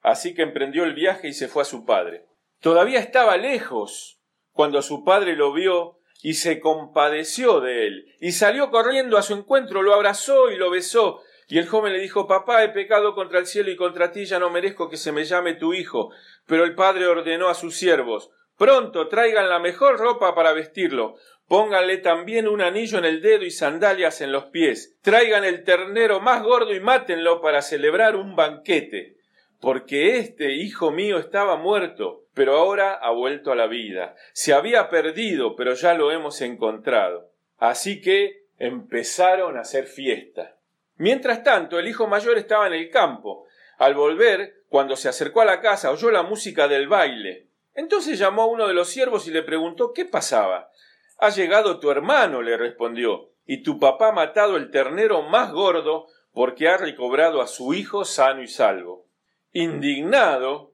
Así 0.02 0.34
que 0.34 0.42
emprendió 0.42 0.84
el 0.84 0.96
viaje 0.96 1.28
y 1.28 1.34
se 1.34 1.48
fue 1.48 1.62
a 1.62 1.66
su 1.66 1.86
padre. 1.86 2.26
Todavía 2.60 2.98
estaba 2.98 3.38
lejos 3.38 4.20
cuando 4.52 4.82
su 4.82 5.04
padre 5.04 5.36
lo 5.36 5.54
vio 5.54 6.01
y 6.22 6.36
se 6.36 6.60
compadeció 6.60 7.60
de 7.62 7.88
él, 7.88 8.16
y 8.20 8.32
salió 8.32 8.70
corriendo 8.70 9.18
a 9.18 9.22
su 9.22 9.34
encuentro, 9.34 9.82
lo 9.82 9.94
abrazó 9.94 10.52
y 10.52 10.58
lo 10.58 10.70
besó. 10.70 11.22
Y 11.48 11.58
el 11.58 11.68
joven 11.68 11.94
le 11.94 12.00
dijo 12.00 12.28
Papá, 12.28 12.64
he 12.64 12.70
pecado 12.70 13.14
contra 13.14 13.40
el 13.40 13.46
cielo 13.46 13.72
y 13.72 13.76
contra 13.76 14.12
ti, 14.12 14.26
ya 14.26 14.40
no 14.40 14.50
merezco 14.50 14.90
que 14.90 14.98
se 14.98 15.12
me 15.12 15.26
llame 15.26 15.56
tu 15.56 15.74
hijo. 15.74 16.12
Pero 16.46 16.64
el 16.64 16.76
padre 16.76 17.08
ordenó 17.08 17.50
a 17.50 17.56
sus 17.56 17.76
siervos 17.76 18.32
Pronto 18.58 19.08
traigan 19.08 19.50
la 19.50 19.60
mejor 19.60 19.98
ropa 19.98 20.36
para 20.36 20.54
vestirlo, 20.54 21.16
Pónganle 21.52 21.98
también 21.98 22.48
un 22.48 22.62
anillo 22.62 22.98
en 22.98 23.04
el 23.04 23.22
dedo 23.22 23.44
y 23.44 23.52
sandalias 23.52 24.22
en 24.22 24.32
los 24.32 24.46
pies. 24.46 24.98
Traigan 25.02 25.44
el 25.44 25.66
ternero 25.66 26.22
más 26.22 26.44
gordo 26.44 26.74
y 26.74 26.80
mátenlo 26.80 27.42
para 27.42 27.62
celebrar 27.62 28.16
un 28.16 28.38
banquete. 28.38 29.18
Porque 29.60 30.18
este 30.18 30.54
hijo 30.54 30.92
mío 30.92 31.18
estaba 31.18 31.58
muerto, 31.58 32.21
pero 32.34 32.56
ahora 32.56 32.94
ha 32.94 33.12
vuelto 33.12 33.52
a 33.52 33.56
la 33.56 33.68
vida. 33.68 34.16
Se 34.34 34.54
había 34.54 34.90
perdido, 34.90 35.56
pero 35.56 35.74
ya 35.74 35.94
lo 35.94 36.12
hemos 36.12 36.42
encontrado. 36.42 37.32
Así 37.58 38.02
que 38.02 38.46
empezaron 38.58 39.58
a 39.58 39.62
hacer 39.62 39.86
fiesta. 39.86 40.58
Mientras 40.98 41.44
tanto, 41.44 41.80
el 41.80 41.88
hijo 41.88 42.08
mayor 42.08 42.38
estaba 42.38 42.68
en 42.68 42.74
el 42.74 42.90
campo. 42.90 43.48
Al 43.78 43.96
volver, 43.96 44.64
cuando 44.70 44.96
se 44.96 45.10
acercó 45.10 45.42
a 45.42 45.46
la 45.46 45.60
casa, 45.60 45.92
oyó 45.92 46.12
la 46.12 46.24
música 46.24 46.68
del 46.68 46.88
baile. 46.88 47.48
Entonces 47.74 48.20
llamó 48.20 48.44
a 48.44 48.48
uno 48.48 48.68
de 48.68 48.74
los 48.74 48.90
siervos 48.90 49.28
y 49.28 49.32
le 49.32 49.44
preguntó 49.44 49.94
qué 49.94 50.06
pasaba. 50.06 50.70
Ha 51.18 51.30
llegado 51.30 51.80
tu 51.80 51.90
hermano, 51.92 52.42
le 52.42 52.58
respondió, 52.58 53.32
y 53.46 53.64
tu 53.64 53.80
papá 53.80 54.10
ha 54.10 54.12
matado 54.14 54.58
el 54.58 54.72
ternero 54.72 55.24
más 55.24 55.52
gordo 55.52 56.08
porque 56.34 56.70
ha 56.70 56.78
recobrado 56.78 57.42
a 57.42 57.48
su 57.48 57.74
hijo 57.74 58.06
sano 58.06 58.42
y 58.42 58.48
salvo. 58.48 59.08
Indignado, 59.52 60.71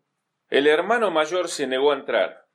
el 0.50 0.68
hermano 0.68 1.12
mayor 1.12 1.50
se 1.50 1.68
negó 1.68 1.92
a 1.92 1.96
entrar. 1.96 2.46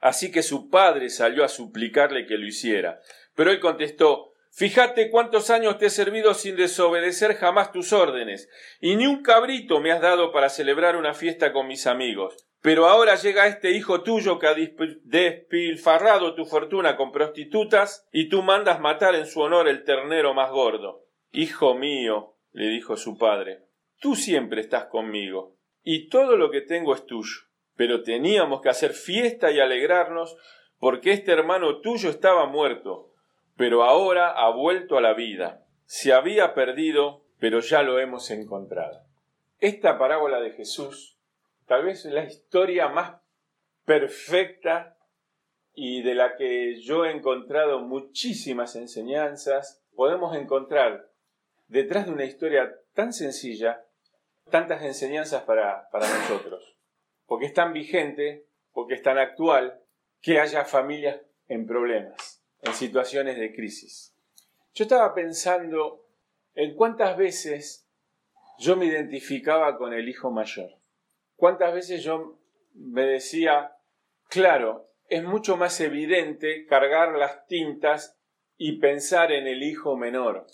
Así 0.00 0.30
que 0.30 0.42
su 0.42 0.70
padre 0.70 1.10
salió 1.10 1.44
a 1.44 1.48
suplicarle 1.48 2.26
que 2.26 2.36
lo 2.36 2.46
hiciera. 2.46 3.00
Pero 3.34 3.50
él 3.50 3.60
contestó 3.60 4.28
Fíjate 4.50 5.10
cuántos 5.10 5.50
años 5.50 5.78
te 5.78 5.86
he 5.86 5.90
servido 5.90 6.34
sin 6.34 6.56
desobedecer 6.56 7.36
jamás 7.36 7.70
tus 7.70 7.92
órdenes, 7.92 8.48
y 8.80 8.96
ni 8.96 9.06
un 9.06 9.22
cabrito 9.22 9.78
me 9.78 9.92
has 9.92 10.00
dado 10.00 10.32
para 10.32 10.48
celebrar 10.48 10.96
una 10.96 11.14
fiesta 11.14 11.52
con 11.52 11.68
mis 11.68 11.86
amigos. 11.86 12.48
Pero 12.60 12.88
ahora 12.88 13.14
llega 13.14 13.46
este 13.46 13.70
hijo 13.70 14.02
tuyo 14.02 14.40
que 14.40 14.48
ha 14.48 14.56
despilfarrado 15.04 16.34
tu 16.34 16.44
fortuna 16.44 16.96
con 16.96 17.12
prostitutas 17.12 18.08
y 18.10 18.28
tú 18.28 18.42
mandas 18.42 18.80
matar 18.80 19.14
en 19.14 19.26
su 19.26 19.40
honor 19.40 19.68
el 19.68 19.84
ternero 19.84 20.34
más 20.34 20.50
gordo. 20.50 21.04
Hijo 21.30 21.76
mío, 21.76 22.34
le 22.50 22.66
dijo 22.66 22.96
su 22.96 23.16
padre, 23.16 23.66
tú 24.00 24.16
siempre 24.16 24.60
estás 24.60 24.86
conmigo 24.86 25.57
y 25.90 26.10
todo 26.10 26.36
lo 26.36 26.50
que 26.50 26.60
tengo 26.60 26.94
es 26.94 27.06
tuyo. 27.06 27.46
Pero 27.74 28.02
teníamos 28.02 28.60
que 28.60 28.68
hacer 28.68 28.92
fiesta 28.92 29.50
y 29.50 29.58
alegrarnos 29.58 30.36
porque 30.78 31.12
este 31.12 31.32
hermano 31.32 31.80
tuyo 31.80 32.10
estaba 32.10 32.44
muerto, 32.44 33.14
pero 33.56 33.84
ahora 33.84 34.32
ha 34.32 34.50
vuelto 34.50 34.98
a 34.98 35.00
la 35.00 35.14
vida. 35.14 35.64
Se 35.86 36.12
había 36.12 36.52
perdido, 36.52 37.24
pero 37.38 37.60
ya 37.60 37.82
lo 37.82 37.98
hemos 37.98 38.30
encontrado. 38.30 39.00
Esta 39.60 39.96
parábola 39.96 40.40
de 40.40 40.50
Jesús 40.50 41.16
tal 41.64 41.86
vez 41.86 42.04
la 42.04 42.24
historia 42.24 42.88
más 42.88 43.22
perfecta 43.86 44.98
y 45.72 46.02
de 46.02 46.14
la 46.14 46.36
que 46.36 46.78
yo 46.82 47.06
he 47.06 47.12
encontrado 47.12 47.80
muchísimas 47.80 48.76
enseñanzas, 48.76 49.82
podemos 49.96 50.36
encontrar 50.36 51.08
detrás 51.66 52.04
de 52.04 52.12
una 52.12 52.26
historia 52.26 52.78
tan 52.92 53.14
sencilla 53.14 53.87
tantas 54.50 54.82
enseñanzas 54.82 55.42
para, 55.42 55.88
para 55.90 56.08
nosotros. 56.08 56.76
Porque 57.26 57.46
es 57.46 57.54
tan 57.54 57.72
vigente, 57.72 58.46
porque 58.72 58.94
es 58.94 59.02
tan 59.02 59.18
actual, 59.18 59.80
que 60.20 60.40
haya 60.40 60.64
familias 60.64 61.20
en 61.48 61.66
problemas, 61.66 62.42
en 62.62 62.74
situaciones 62.74 63.38
de 63.38 63.54
crisis. 63.54 64.14
Yo 64.74 64.84
estaba 64.84 65.14
pensando 65.14 66.04
en 66.54 66.74
cuántas 66.74 67.16
veces 67.16 67.86
yo 68.58 68.76
me 68.76 68.86
identificaba 68.86 69.76
con 69.76 69.92
el 69.92 70.08
hijo 70.08 70.30
mayor. 70.30 70.70
¿Cuántas 71.36 71.72
veces 71.72 72.02
yo 72.02 72.38
me 72.74 73.02
decía, 73.02 73.76
claro, 74.28 74.88
es 75.08 75.22
mucho 75.22 75.56
más 75.56 75.80
evidente 75.80 76.66
cargar 76.66 77.16
las 77.16 77.46
tintas 77.46 78.18
y 78.56 78.78
pensar 78.78 79.32
en 79.32 79.46
el 79.46 79.62
hijo 79.62 79.96
menor, 79.96 80.46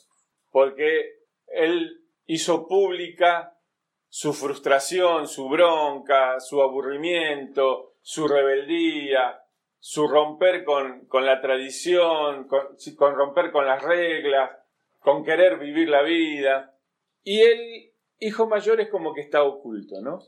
porque 0.50 1.20
él 1.48 2.02
hizo 2.26 2.68
pública 2.68 3.53
su 4.16 4.32
frustración, 4.32 5.26
su 5.26 5.48
bronca, 5.48 6.38
su 6.38 6.62
aburrimiento, 6.62 7.96
su 8.00 8.28
rebeldía, 8.28 9.42
su 9.80 10.06
romper 10.06 10.62
con, 10.62 11.08
la 11.14 11.40
tradición, 11.40 12.46
con, 12.46 12.76
con 12.96 13.16
romper 13.16 13.50
con 13.50 13.66
las 13.66 13.82
reglas, 13.82 14.56
con 15.00 15.24
querer 15.24 15.58
vivir 15.58 15.88
la 15.88 16.02
vida. 16.02 16.78
Y 17.24 17.40
el 17.40 17.92
hijo 18.20 18.46
mayor 18.46 18.80
es 18.80 18.88
como 18.88 19.14
que 19.14 19.20
está 19.20 19.42
oculto, 19.42 20.00
¿no? 20.00 20.20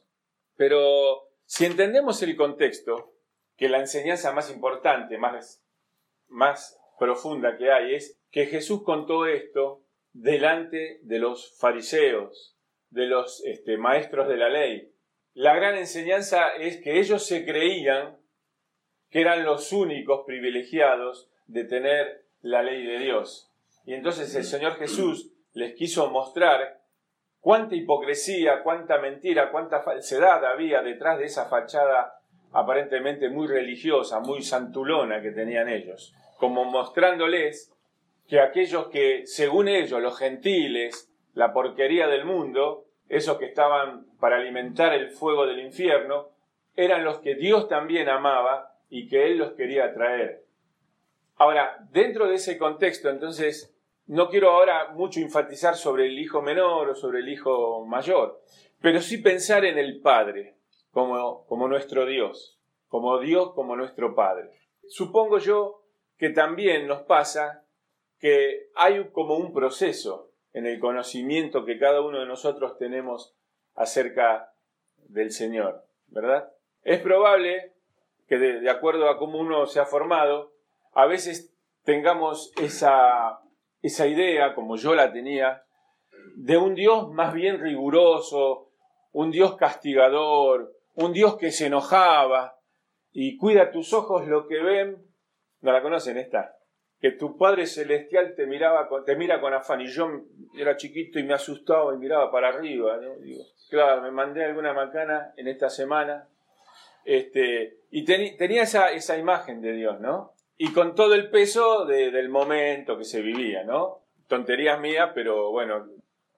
Pero 0.57 1.29
si 1.45 1.65
entendemos 1.65 2.21
el 2.25 2.35
contexto, 2.35 3.13
que 3.57 3.69
la 3.69 3.79
enseñanza 3.79 4.33
más 4.33 4.51
importante, 4.51 5.17
más, 5.17 5.65
más 6.27 6.77
profunda 6.99 7.57
que 7.57 7.71
hay 7.71 7.95
es 7.95 8.19
que 8.33 8.47
Jesús 8.47 8.83
contó 8.83 9.27
esto 9.27 9.85
delante 10.13 10.99
de 11.03 11.21
los 11.21 11.57
fariseos, 11.57 12.56
de 12.97 13.07
los 13.07 13.45
este, 13.45 13.77
maestros 13.77 14.27
de 14.27 14.39
la 14.39 14.49
ley. 14.49 14.91
La 15.35 15.55
gran 15.55 15.77
enseñanza 15.77 16.57
es 16.59 16.79
que 16.79 16.99
ellos 16.99 17.27
se 17.27 17.45
creían 17.45 18.17
que 19.11 19.21
eran 19.21 19.45
los 19.45 19.71
únicos 19.71 20.25
privilegiados 20.27 21.29
de 21.47 21.65
tener 21.65 22.25
la 22.41 22.63
ley 22.63 22.87
de 22.87 22.99
Dios. 22.99 23.53
Y 23.85 23.93
entonces 23.93 24.35
el 24.35 24.45
Señor 24.45 24.77
Jesús 24.77 25.31
les 25.53 25.75
quiso 25.75 26.11
mostrar 26.11 26.81
cuánta 27.41 27.77
hipocresía, 27.77 28.63
cuánta 28.63 28.99
mentira, 28.99 29.51
cuánta 29.51 29.83
falsedad 29.83 30.43
había 30.47 30.81
detrás 30.81 31.19
de 31.19 31.27
esa 31.27 31.51
fachada 31.51 32.19
aparentemente 32.53 33.29
muy 33.29 33.47
religiosa, 33.47 34.21
muy 34.21 34.41
santulona 34.41 35.21
que 35.21 35.33
tenían 35.33 35.69
ellos, 35.69 36.15
como 36.39 36.65
mostrándoles 36.65 37.75
que 38.27 38.41
aquellos 38.41 38.89
que, 38.89 39.27
según 39.27 39.69
ellos, 39.69 40.01
los 40.01 40.19
gentiles, 40.19 41.13
la 41.35 41.53
porquería 41.53 42.09
del 42.09 42.25
mundo, 42.25 42.86
esos 43.09 43.39
que 43.39 43.47
estaban 43.47 44.07
para 44.19 44.37
alimentar 44.37 44.95
el 44.95 45.11
fuego 45.11 45.47
del 45.47 45.61
infierno, 45.61 46.31
eran 46.75 47.05
los 47.05 47.19
que 47.21 47.35
Dios 47.35 47.69
también 47.69 48.09
amaba 48.09 48.75
y 48.91 49.09
que 49.09 49.27
Él 49.27 49.39
los 49.39 49.53
quería 49.53 49.93
traer. 49.95 50.45
Ahora, 51.37 51.87
dentro 51.91 52.29
de 52.29 52.37
ese 52.37 52.59
contexto, 52.59 53.11
entonces, 53.11 53.75
no 54.07 54.29
quiero 54.29 54.51
ahora 54.51 54.93
mucho 54.93 55.21
enfatizar 55.21 55.77
sobre 55.77 56.07
el 56.07 56.19
hijo 56.19 56.41
menor 56.41 56.91
o 56.91 56.95
sobre 56.95 57.21
el 57.21 57.29
hijo 57.29 57.85
mayor, 57.85 58.41
pero 58.81 59.01
sí 59.01 59.19
pensar 59.19 59.65
en 59.65 59.79
el 59.79 60.01
Padre 60.01 60.57
como, 60.93 61.45
como 61.47 61.69
nuestro 61.69 62.07
Dios, 62.07 62.59
como 62.89 63.19
Dios 63.19 63.53
como 63.55 63.77
nuestro 63.77 64.15
Padre. 64.15 64.51
Supongo 64.89 65.39
yo 65.39 65.83
que 66.17 66.31
también 66.31 66.87
nos 66.87 67.03
pasa 67.03 67.65
que 68.19 68.71
hay 68.75 69.11
como 69.11 69.37
un 69.37 69.53
proceso 69.53 70.31
en 70.57 70.65
el 70.65 70.81
conocimiento 70.81 71.67
que 71.67 71.79
cada 71.79 72.01
uno 72.01 72.19
de 72.19 72.25
nosotros 72.25 72.79
tenemos 72.79 73.37
acerca 73.75 74.55
del 75.07 75.31
Señor, 75.31 75.85
¿verdad? 76.07 76.51
Es 76.83 76.99
probable 77.03 77.75
que 78.27 78.39
de, 78.39 78.71
acuerdo 78.71 79.11
a 79.11 79.19
cómo 79.19 79.39
uno 79.39 79.67
se 79.67 79.81
ha 79.81 79.85
formado, 79.85 80.55
a 80.95 81.05
veces 81.05 81.55
tengamos 81.85 82.55
esa, 82.59 83.41
esa 83.83 84.07
idea, 84.07 84.55
como 84.55 84.77
yo 84.77 84.95
la 84.95 85.13
tenía, 85.13 85.63
de 86.37 86.57
un 86.57 86.75
Dios 86.75 87.11
más 87.13 87.35
bien 87.35 87.61
riguroso, 87.61 88.71
un 89.13 89.31
Dios 89.31 89.57
castigador, 89.57 90.75
un 90.95 91.13
Dios 91.13 91.37
que 91.37 91.51
se 91.51 91.67
enojaba 91.67 92.59
y 93.13 93.37
cuida 93.37 93.73
tus 93.73 93.93
ojos 93.93 94.27
lo 94.27 94.49
que 94.49 94.63
ven. 94.63 95.07
¿No 95.61 95.71
la 95.71 95.83
conocen 95.83 96.17
esta? 96.17 96.56
Que 97.07 97.13
tu 97.13 97.39
Padre 97.39 97.67
Celestial 97.69 98.35
te, 98.35 98.49
miraba 98.49 98.89
te 99.05 99.15
mira 99.15 99.41
con 99.41 99.55
afán 99.55 99.81
y 99.81 99.87
yo 99.87 100.11
era 100.59 100.77
chiquito 100.77 101.21
y 101.21 101.23
me 101.23 101.35
asustaba 101.35 101.95
y 101.95 101.99
miraba 101.99 102.33
para 102.33 102.49
arriba. 102.49 102.99
Digo, 102.99 103.45
claro, 103.71 104.03
me 104.03 104.11
mandé 104.11 104.45
alguna 104.45 104.73
macana 104.73 105.33
en 105.37 105.47
esta 105.47 105.71
semana 105.71 106.27
este, 107.05 107.79
y 107.93 108.05
tenía 108.05 108.65
esa, 108.65 108.91
esa, 108.91 109.17
imagen 109.17 109.61
de 109.61 109.75
Dios, 109.75 110.01
¿no? 110.01 110.33
Y 110.59 110.73
con 110.73 110.97
todo 110.97 111.15
el 111.15 111.31
peso 111.31 111.85
del 111.85 112.29
momento 112.29 112.99
que 112.99 113.05
se 113.05 113.23
vivía, 113.23 113.63
¿no? 113.63 114.01
Tonterías 114.27 114.81
mías, 114.81 115.13
pero 115.15 115.53
bueno, 115.53 115.87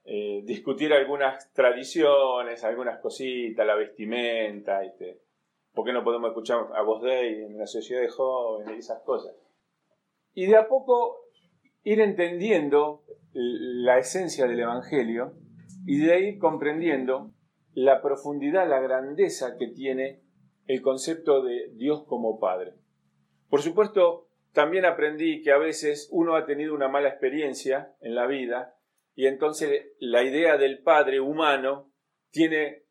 eh, 0.04 0.42
discutir 0.44 0.92
algunas 0.92 1.50
tradiciones, 1.54 2.62
algunas 2.62 2.98
cositas, 2.98 3.66
la 3.66 3.74
vestimenta, 3.74 4.84
este, 4.84 5.18
¿por 5.72 5.86
qué 5.86 5.94
no 5.94 6.04
podemos 6.04 6.28
escuchar 6.28 6.66
a 6.74 6.82
voz 6.82 7.00
de 7.00 7.46
en 7.46 7.56
la 7.56 7.66
sociedad 7.66 8.02
de 8.02 8.10
jóvenes 8.10 8.76
y 8.76 8.80
esas 8.80 9.00
cosas? 9.00 9.32
Y 10.38 10.46
de 10.46 10.56
a 10.56 10.68
poco 10.68 11.16
ir 11.82 11.98
entendiendo 11.98 13.02
la 13.32 13.98
esencia 13.98 14.46
del 14.46 14.60
Evangelio 14.60 15.32
y 15.84 15.98
de 15.98 16.12
ahí 16.12 16.38
comprendiendo 16.38 17.32
la 17.72 18.00
profundidad, 18.00 18.68
la 18.68 18.78
grandeza 18.78 19.56
que 19.58 19.66
tiene 19.66 20.22
el 20.68 20.80
concepto 20.80 21.42
de 21.42 21.72
Dios 21.74 22.04
como 22.06 22.38
Padre. 22.38 22.74
Por 23.50 23.62
supuesto, 23.62 24.28
también 24.52 24.84
aprendí 24.84 25.42
que 25.42 25.50
a 25.50 25.58
veces 25.58 26.08
uno 26.12 26.36
ha 26.36 26.46
tenido 26.46 26.72
una 26.72 26.86
mala 26.86 27.08
experiencia 27.08 27.96
en 28.00 28.14
la 28.14 28.28
vida 28.28 28.76
y 29.16 29.26
entonces 29.26 29.88
la 29.98 30.22
idea 30.22 30.56
del 30.56 30.84
Padre 30.84 31.18
humano 31.18 31.90
tiene 32.30 32.84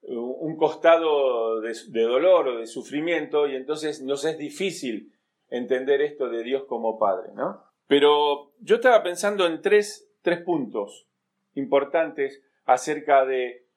un 0.00 0.56
costado 0.56 1.60
de, 1.60 1.74
dolor 1.92 2.48
o 2.48 2.58
de 2.58 2.66
sufrimiento 2.66 3.46
y 3.46 3.54
entonces 3.54 4.02
nos 4.02 4.24
es 4.24 4.36
difícil 4.36 5.12
entender 5.50 6.00
esto 6.02 6.28
de 6.28 6.42
Dios 6.42 6.64
como 6.64 6.98
Padre, 6.98 7.32
¿no? 7.34 7.64
Pero 7.86 8.52
yo 8.60 8.76
estaba 8.76 9.02
pensando 9.02 9.46
en 9.46 9.62
tres, 9.62 10.10
tres 10.22 10.42
puntos 10.42 11.08
importantes 11.54 12.42
acerca 12.64 13.24
de 13.24 13.68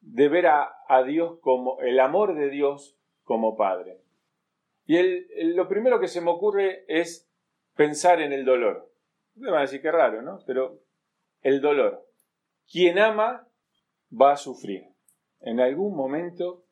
de 0.00 0.28
ver 0.28 0.46
a, 0.46 0.74
Dios 1.06 1.38
como 1.40 1.80
el 1.80 2.00
amor 2.00 2.34
de 2.34 2.50
Dios 2.50 2.96
como 3.22 3.56
Padre. 3.56 4.00
Y 4.86 5.54
lo 5.54 5.68
primero 5.68 6.00
que 6.00 6.08
se 6.08 6.20
me 6.20 6.30
ocurre 6.30 6.84
es 6.88 7.30
pensar 7.76 8.20
en 8.20 8.32
el 8.32 8.44
dolor. 8.44 8.92
Me 9.36 9.50
van 9.50 9.60
a 9.60 9.62
decir 9.62 9.80
que 9.80 9.92
raro, 9.92 10.22
¿no? 10.22 10.40
Pero 10.46 10.80
el 11.42 11.60
dolor. 11.60 12.06
Quien 12.70 12.98
ama 12.98 13.46
va 14.10 14.32
a 14.32 14.36
sufrir. 14.36 14.88
En 15.40 15.60
algún 15.60 15.94
momento 15.94 16.64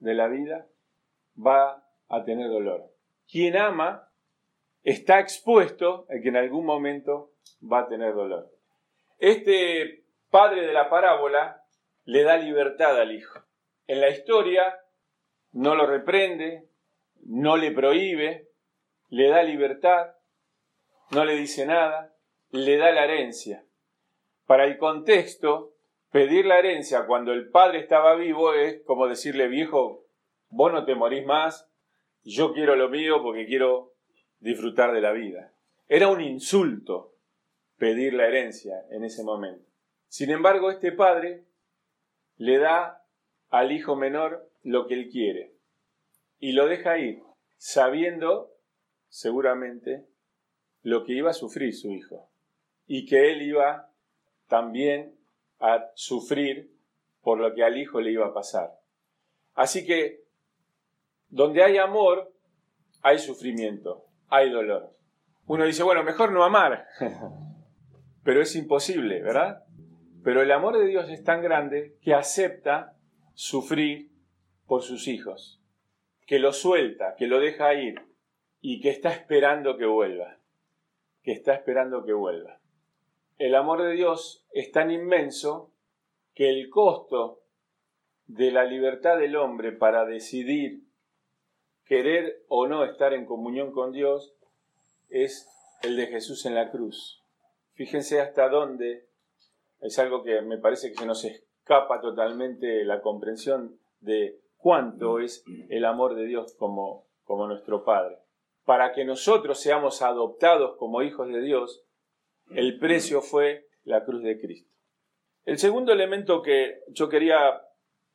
de 0.00 0.14
la 0.14 0.28
vida 0.28 0.66
va 1.38 1.88
a 2.08 2.24
tener 2.24 2.48
dolor. 2.48 2.92
Quien 3.30 3.56
ama 3.56 4.10
está 4.82 5.18
expuesto 5.18 6.06
a 6.10 6.20
que 6.22 6.28
en 6.28 6.36
algún 6.36 6.64
momento 6.64 7.32
va 7.60 7.80
a 7.80 7.88
tener 7.88 8.14
dolor. 8.14 8.50
Este 9.18 10.04
padre 10.30 10.66
de 10.66 10.72
la 10.72 10.88
parábola 10.88 11.64
le 12.04 12.22
da 12.22 12.36
libertad 12.36 13.00
al 13.00 13.12
hijo. 13.12 13.40
En 13.86 14.00
la 14.00 14.10
historia 14.10 14.78
no 15.52 15.74
lo 15.74 15.86
reprende, 15.86 16.68
no 17.24 17.56
le 17.56 17.72
prohíbe, 17.72 18.48
le 19.08 19.28
da 19.28 19.42
libertad, 19.42 20.14
no 21.10 21.24
le 21.24 21.34
dice 21.34 21.66
nada, 21.66 22.14
le 22.50 22.76
da 22.76 22.92
la 22.92 23.04
herencia. 23.04 23.64
Para 24.46 24.64
el 24.64 24.78
contexto, 24.78 25.74
pedir 26.10 26.46
la 26.46 26.58
herencia 26.58 27.06
cuando 27.06 27.32
el 27.32 27.50
padre 27.50 27.78
estaba 27.80 28.14
vivo 28.14 28.54
es 28.54 28.82
como 28.84 29.08
decirle, 29.08 29.48
viejo, 29.48 30.04
vos 30.48 30.72
no 30.72 30.84
te 30.84 30.94
morís 30.94 31.24
más, 31.24 31.68
yo 32.26 32.52
quiero 32.52 32.74
lo 32.74 32.88
mío 32.88 33.22
porque 33.22 33.46
quiero 33.46 33.94
disfrutar 34.40 34.92
de 34.92 35.00
la 35.00 35.12
vida. 35.12 35.52
Era 35.88 36.08
un 36.08 36.20
insulto 36.20 37.14
pedir 37.78 38.14
la 38.14 38.26
herencia 38.26 38.84
en 38.90 39.04
ese 39.04 39.22
momento. 39.22 39.64
Sin 40.08 40.30
embargo, 40.30 40.70
este 40.70 40.90
padre 40.90 41.44
le 42.36 42.58
da 42.58 43.04
al 43.50 43.70
hijo 43.70 43.94
menor 43.94 44.50
lo 44.64 44.88
que 44.88 44.94
él 44.94 45.08
quiere 45.08 45.52
y 46.40 46.52
lo 46.52 46.66
deja 46.66 46.98
ir, 46.98 47.22
sabiendo 47.58 48.52
seguramente 49.08 50.04
lo 50.82 51.04
que 51.04 51.12
iba 51.12 51.30
a 51.30 51.34
sufrir 51.34 51.74
su 51.74 51.92
hijo 51.92 52.28
y 52.88 53.06
que 53.06 53.32
él 53.32 53.42
iba 53.42 53.90
también 54.48 55.16
a 55.60 55.90
sufrir 55.94 56.72
por 57.22 57.38
lo 57.38 57.54
que 57.54 57.62
al 57.62 57.78
hijo 57.78 58.00
le 58.00 58.10
iba 58.10 58.26
a 58.26 58.34
pasar. 58.34 58.78
Así 59.54 59.86
que 59.86 60.25
donde 61.36 61.62
hay 61.62 61.76
amor, 61.76 62.32
hay 63.02 63.18
sufrimiento, 63.18 64.06
hay 64.28 64.48
dolor. 64.48 64.96
Uno 65.46 65.66
dice, 65.66 65.82
bueno, 65.82 66.02
mejor 66.02 66.32
no 66.32 66.42
amar, 66.42 66.86
pero 68.24 68.40
es 68.40 68.56
imposible, 68.56 69.20
¿verdad? 69.20 69.62
Pero 70.24 70.40
el 70.40 70.50
amor 70.50 70.78
de 70.78 70.86
Dios 70.86 71.10
es 71.10 71.22
tan 71.22 71.42
grande 71.42 71.98
que 72.00 72.14
acepta 72.14 72.96
sufrir 73.34 74.10
por 74.66 74.80
sus 74.80 75.08
hijos, 75.08 75.60
que 76.26 76.38
lo 76.38 76.54
suelta, 76.54 77.14
que 77.18 77.26
lo 77.26 77.38
deja 77.38 77.74
ir 77.74 78.00
y 78.62 78.80
que 78.80 78.88
está 78.88 79.10
esperando 79.10 79.76
que 79.76 79.84
vuelva, 79.84 80.38
que 81.22 81.32
está 81.32 81.52
esperando 81.52 82.06
que 82.06 82.14
vuelva. 82.14 82.60
El 83.36 83.56
amor 83.56 83.82
de 83.82 83.92
Dios 83.92 84.46
es 84.52 84.72
tan 84.72 84.90
inmenso 84.90 85.70
que 86.34 86.48
el 86.48 86.70
costo 86.70 87.42
de 88.26 88.50
la 88.50 88.64
libertad 88.64 89.18
del 89.18 89.36
hombre 89.36 89.72
para 89.72 90.06
decidir 90.06 90.85
querer 91.86 92.44
o 92.48 92.66
no 92.66 92.84
estar 92.84 93.12
en 93.12 93.26
comunión 93.26 93.72
con 93.72 93.92
Dios 93.92 94.34
es 95.08 95.48
el 95.82 95.96
de 95.96 96.06
Jesús 96.06 96.46
en 96.46 96.54
la 96.54 96.70
cruz. 96.70 97.22
Fíjense 97.74 98.20
hasta 98.20 98.48
dónde 98.48 99.06
es 99.80 99.98
algo 99.98 100.22
que 100.22 100.40
me 100.42 100.58
parece 100.58 100.90
que 100.90 100.98
se 100.98 101.06
nos 101.06 101.24
escapa 101.24 102.00
totalmente 102.00 102.84
la 102.84 103.00
comprensión 103.00 103.78
de 104.00 104.40
cuánto 104.56 105.20
es 105.20 105.44
el 105.68 105.84
amor 105.84 106.14
de 106.14 106.26
Dios 106.26 106.54
como, 106.58 107.06
como 107.24 107.46
nuestro 107.46 107.84
Padre. 107.84 108.18
Para 108.64 108.92
que 108.92 109.04
nosotros 109.04 109.60
seamos 109.60 110.02
adoptados 110.02 110.76
como 110.76 111.02
hijos 111.02 111.28
de 111.28 111.40
Dios, 111.40 111.84
el 112.50 112.78
precio 112.78 113.20
fue 113.20 113.68
la 113.84 114.04
cruz 114.04 114.22
de 114.22 114.40
Cristo. 114.40 114.74
El 115.44 115.58
segundo 115.58 115.92
elemento 115.92 116.42
que 116.42 116.80
yo 116.88 117.08
quería 117.08 117.62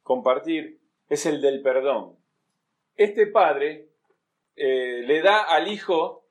compartir 0.02 0.82
es 1.08 1.26
el 1.26 1.40
del 1.42 1.62
perdón. 1.62 2.18
Este 3.02 3.26
padre 3.26 3.90
eh, 4.56 5.02
le 5.08 5.24
da 5.24 5.42
al 5.42 5.68
hijo 5.68 6.28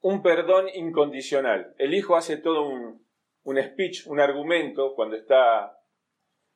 un 0.00 0.22
perdón 0.22 0.64
incondicional. 0.72 1.74
El 1.76 1.92
hijo 1.92 2.16
hace 2.16 2.38
todo 2.38 2.66
un, 2.66 3.04
un 3.42 3.62
speech, 3.62 4.06
un 4.06 4.18
argumento, 4.18 4.94
cuando 4.94 5.14
está 5.16 5.78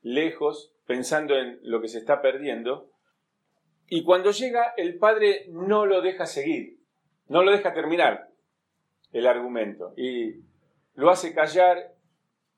lejos, 0.00 0.72
pensando 0.86 1.36
en 1.36 1.58
lo 1.60 1.82
que 1.82 1.88
se 1.88 1.98
está 1.98 2.22
perdiendo, 2.22 2.90
y 3.86 4.02
cuando 4.02 4.30
llega 4.30 4.72
el 4.78 4.96
padre 4.96 5.44
no 5.50 5.84
lo 5.84 6.00
deja 6.00 6.24
seguir, 6.24 6.78
no 7.28 7.42
lo 7.42 7.52
deja 7.52 7.74
terminar 7.74 8.30
el 9.12 9.26
argumento, 9.26 9.92
y 9.94 10.36
lo 10.94 11.10
hace 11.10 11.34
callar, 11.34 11.92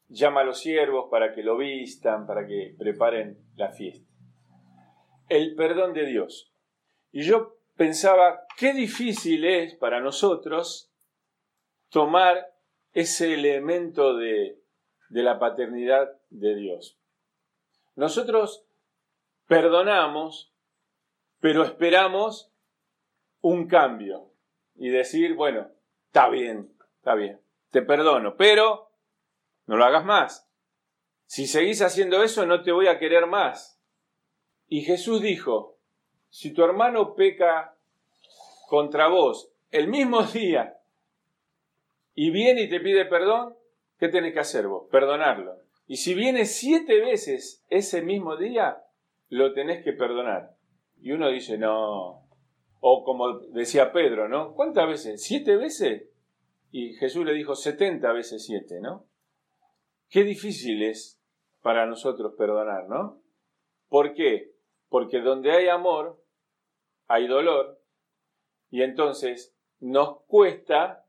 llama 0.07 0.43
a 0.43 0.45
los 0.45 0.61
siervos 0.61 1.09
para 1.11 1.35
que 1.35 1.43
lo 1.43 1.57
vistan, 1.57 2.29
para 2.29 2.47
que 2.47 2.77
preparen 2.79 3.39
la 3.57 3.73
fiesta. 3.73 4.14
El 5.35 5.57
perdón 5.57 5.95
de 5.95 6.07
Dios. 6.07 6.53
Y 7.11 7.25
yo 7.25 7.59
pensaba, 7.75 8.47
qué 8.57 8.73
difícil 8.73 9.45
es 9.45 9.75
para 9.75 9.99
nosotros 10.01 10.93
tomar 11.89 12.55
ese 12.93 13.35
elemento 13.35 14.17
de, 14.17 14.61
la 15.09 15.41
paternidad 15.41 16.09
de 16.31 16.55
Dios. 16.55 17.01
Nosotros 17.97 18.65
perdonamos, 19.49 20.55
pero 21.41 21.65
esperamos 21.65 22.53
un 23.41 23.67
cambio 23.67 24.31
y 24.77 24.89
decir, 24.91 25.35
bueno, 25.35 25.69
está 26.07 26.29
bien, 26.29 26.73
está 26.99 27.17
bien, 27.17 27.41
te 27.73 27.83
perdono, 27.83 28.37
pero 28.37 28.93
no 29.67 29.77
lo 29.77 29.85
hagas 29.85 30.05
más. 30.05 30.49
Si 31.27 31.49
seguís 31.49 31.83
haciendo 31.83 32.23
eso, 32.23 32.47
no 32.47 32.63
te 32.63 32.71
voy 32.71 32.87
a 32.87 33.01
querer 33.01 33.27
más. 33.27 33.74
Y 34.69 34.83
Jesús 34.83 35.21
dijo, 35.21 35.77
si 36.29 36.53
tu 36.53 36.65
hermano 36.65 37.15
peca 37.15 37.77
contra 38.69 39.09
vos 39.09 39.53
el 39.71 39.89
mismo 39.89 40.23
día 40.33 40.79
y 42.15 42.31
viene 42.31 42.63
y 42.63 42.69
te 42.69 42.81
pide 42.81 43.05
perdón, 43.07 43.55
¿qué 43.99 44.09
tenés 44.09 44.33
que 44.33 44.41
hacer 44.41 44.67
vos? 44.67 44.89
Perdonarlo. 44.91 45.59
Y 45.87 45.97
si 45.97 46.15
viene 46.15 46.47
siete 46.47 47.01
veces 47.01 47.65
ese 47.69 48.03
mismo 48.03 48.37
día, 48.37 48.83
lo 49.29 49.53
tenés 49.53 49.85
que 49.85 49.93
perdonar. 49.93 50.57
Y 51.01 51.13
uno 51.13 51.29
dice, 51.29 51.59
no. 51.59 52.27
O 52.81 53.05
como 53.05 53.39
decía 53.39 53.93
Pedro, 53.93 54.29
¿no? 54.29 54.55
¿Cuántas 54.55 54.89
veces? 54.89 55.23
¿Siete 55.23 55.57
veces? 55.57 56.09
Y 56.71 56.95
Jesús 56.95 57.25
le 57.25 57.33
dijo 57.33 57.55
setenta 57.55 58.13
veces 58.13 58.45
siete, 58.45 58.81
¿no? 58.81 59.07
Qué 60.09 60.25
difícil 60.25 60.83
es 60.83 61.21
para 61.63 61.87
nosotros 61.87 62.35
perdonar, 62.37 62.89
¿no? 62.89 63.21
¿Por 63.89 64.15
qué? 64.15 64.54
Porque 64.89 65.21
donde 65.21 65.53
hay 65.53 65.69
amor, 65.69 66.23
hay 67.07 67.27
dolor, 67.27 67.81
y 68.71 68.83
entonces 68.83 69.57
nos 69.81 70.23
cuesta 70.23 71.07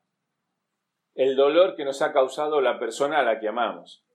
el 1.16 1.36
dolor 1.36 1.76
que 1.76 1.86
nos 1.86 2.02
ha 2.02 2.12
causado 2.12 2.62
la 2.62 2.78
persona 2.78 3.20
a 3.20 3.24
la 3.24 3.40
que 3.40 3.48
amamos. 3.48 4.06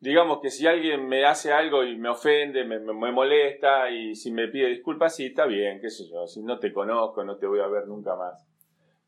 Digamos 0.00 0.40
que 0.40 0.50
si 0.50 0.66
alguien 0.66 1.06
me 1.06 1.26
hace 1.26 1.52
algo 1.52 1.84
y 1.84 1.96
me 1.96 2.08
ofende, 2.08 2.64
me, 2.64 2.80
molesta 2.80 3.90
y 3.90 4.16
si 4.16 4.32
me 4.32 4.48
pide 4.48 4.68
disculpas, 4.68 5.14
sí, 5.14 5.26
está 5.26 5.44
bien, 5.44 5.78
qué 5.80 5.90
sé 5.90 6.08
yo, 6.10 6.26
si 6.26 6.42
no 6.42 6.58
te 6.58 6.72
conozco, 6.72 7.22
no 7.22 7.36
te 7.36 7.46
voy 7.46 7.60
a 7.60 7.66
ver 7.66 7.86
nunca 7.86 8.16
más. 8.16 8.44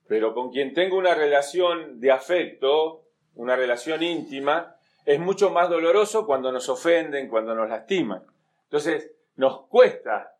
Pero 0.06 0.34
con 0.34 0.50
quien 0.50 0.74
tengo 0.74 0.98
una 0.98 1.14
relación 1.14 1.98
de 1.98 2.12
afecto, 2.12 3.06
una 3.34 3.56
relación 3.56 4.02
íntima, 4.02 4.76
es 5.06 5.18
mucho 5.18 5.50
más 5.50 5.70
doloroso 5.70 6.26
cuando 6.26 6.52
nos 6.52 6.68
ofenden, 6.68 7.28
cuando 7.28 7.54
nos 7.54 7.70
lastiman. 7.70 8.22
Entonces, 8.64 9.10
nos 9.34 9.66
cuesta 9.68 10.36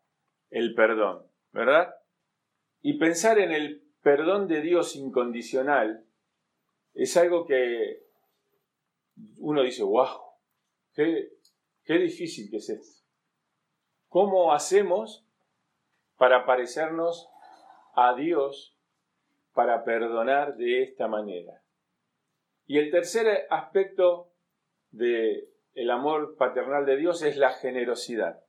el 0.49 0.73
perdón, 0.75 1.25
¿verdad? 1.51 1.93
Y 2.81 2.97
pensar 2.97 3.39
en 3.39 3.51
el 3.51 3.83
perdón 4.01 4.47
de 4.47 4.61
Dios 4.61 4.95
incondicional 4.95 6.05
es 6.93 7.17
algo 7.17 7.45
que 7.45 8.03
uno 9.37 9.63
dice, 9.63 9.83
wow, 9.83 10.19
qué, 10.93 11.29
difícil 11.87 12.49
que 12.49 12.57
es 12.57 12.69
esto. 12.69 13.03
¿Cómo 14.07 14.53
hacemos 14.53 15.25
para 16.17 16.45
parecernos 16.45 17.29
a 17.95 18.13
Dios 18.15 18.77
para 19.53 19.83
perdonar 19.83 20.55
de 20.55 20.83
esta 20.83 21.07
manera? 21.07 21.63
Y 22.65 22.77
el 22.77 22.91
tercer 22.91 23.47
aspecto 23.49 24.31
del 24.91 25.49
el 25.73 25.89
amor 25.89 26.37
paternal 26.37 26.85
de 26.85 26.97
Dios 26.97 27.23
es 27.23 27.37
la 27.37 27.51
generosidad. 27.51 28.43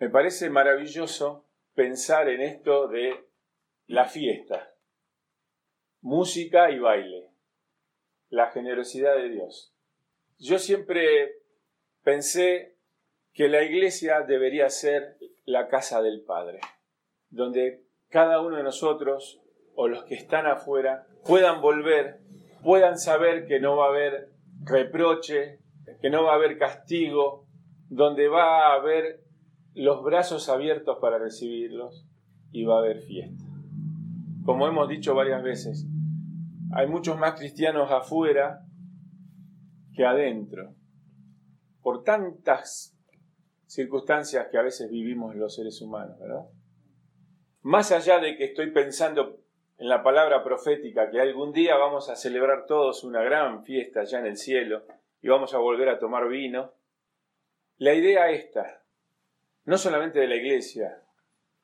Me 0.00 0.08
parece 0.08 0.48
maravilloso 0.48 1.44
pensar 1.74 2.30
en 2.30 2.40
esto 2.40 2.88
de 2.88 3.26
la 3.86 4.06
fiesta, 4.06 4.74
música 6.00 6.70
y 6.70 6.78
baile, 6.78 7.28
la 8.30 8.50
generosidad 8.50 9.14
de 9.16 9.28
Dios. 9.28 9.74
Yo 10.38 10.58
siempre 10.58 11.42
pensé 12.02 12.78
que 13.34 13.48
la 13.48 13.62
iglesia 13.62 14.22
debería 14.22 14.70
ser 14.70 15.18
la 15.44 15.68
casa 15.68 16.00
del 16.00 16.22
Padre, 16.22 16.60
donde 17.28 17.84
cada 18.08 18.40
uno 18.40 18.56
de 18.56 18.62
nosotros 18.62 19.42
o 19.74 19.86
los 19.86 20.04
que 20.04 20.14
están 20.14 20.46
afuera 20.46 21.06
puedan 21.26 21.60
volver, 21.60 22.20
puedan 22.64 22.98
saber 22.98 23.46
que 23.46 23.60
no 23.60 23.76
va 23.76 23.84
a 23.84 23.90
haber 23.90 24.30
reproche, 24.64 25.58
que 26.00 26.08
no 26.08 26.24
va 26.24 26.32
a 26.32 26.36
haber 26.36 26.56
castigo, 26.56 27.46
donde 27.90 28.28
va 28.28 28.68
a 28.68 28.74
haber 28.76 29.28
los 29.82 30.02
brazos 30.02 30.48
abiertos 30.48 30.98
para 31.00 31.18
recibirlos 31.18 32.06
y 32.52 32.64
va 32.64 32.76
a 32.76 32.78
haber 32.78 33.00
fiesta 33.02 33.50
como 34.44 34.66
hemos 34.66 34.88
dicho 34.88 35.14
varias 35.14 35.42
veces, 35.42 35.86
hay 36.72 36.86
muchos 36.86 37.18
más 37.18 37.38
cristianos 37.38 37.90
afuera 37.90 38.64
que 39.94 40.04
adentro, 40.04 40.74
por 41.82 42.02
tantas 42.04 42.96
circunstancias 43.66 44.48
que 44.50 44.58
a 44.58 44.62
veces 44.62 44.90
vivimos 44.90 45.36
los 45.36 45.54
seres 45.54 45.80
humanos, 45.80 46.18
¿verdad? 46.18 46.46
Más 47.62 47.92
allá 47.92 48.18
de 48.18 48.36
que 48.36 48.44
estoy 48.46 48.70
pensando 48.70 49.38
en 49.78 49.88
la 49.88 50.02
palabra 50.02 50.42
profética 50.42 51.10
que 51.10 51.20
algún 51.20 51.52
día 51.52 51.76
vamos 51.76 52.08
a 52.08 52.16
celebrar 52.16 52.66
todos 52.66 53.04
una 53.04 53.22
gran 53.22 53.62
fiesta 53.62 54.00
allá 54.00 54.18
en 54.20 54.26
el 54.26 54.36
cielo 54.36 54.84
y 55.22 55.28
vamos 55.28 55.54
a 55.54 55.58
volver 55.58 55.88
a 55.88 55.98
tomar 55.98 56.28
vino, 56.28 56.72
la 57.76 57.94
idea 57.94 58.30
esta, 58.30 58.79
no 59.64 59.78
solamente 59.78 60.18
de 60.18 60.28
la 60.28 60.36
iglesia, 60.36 61.02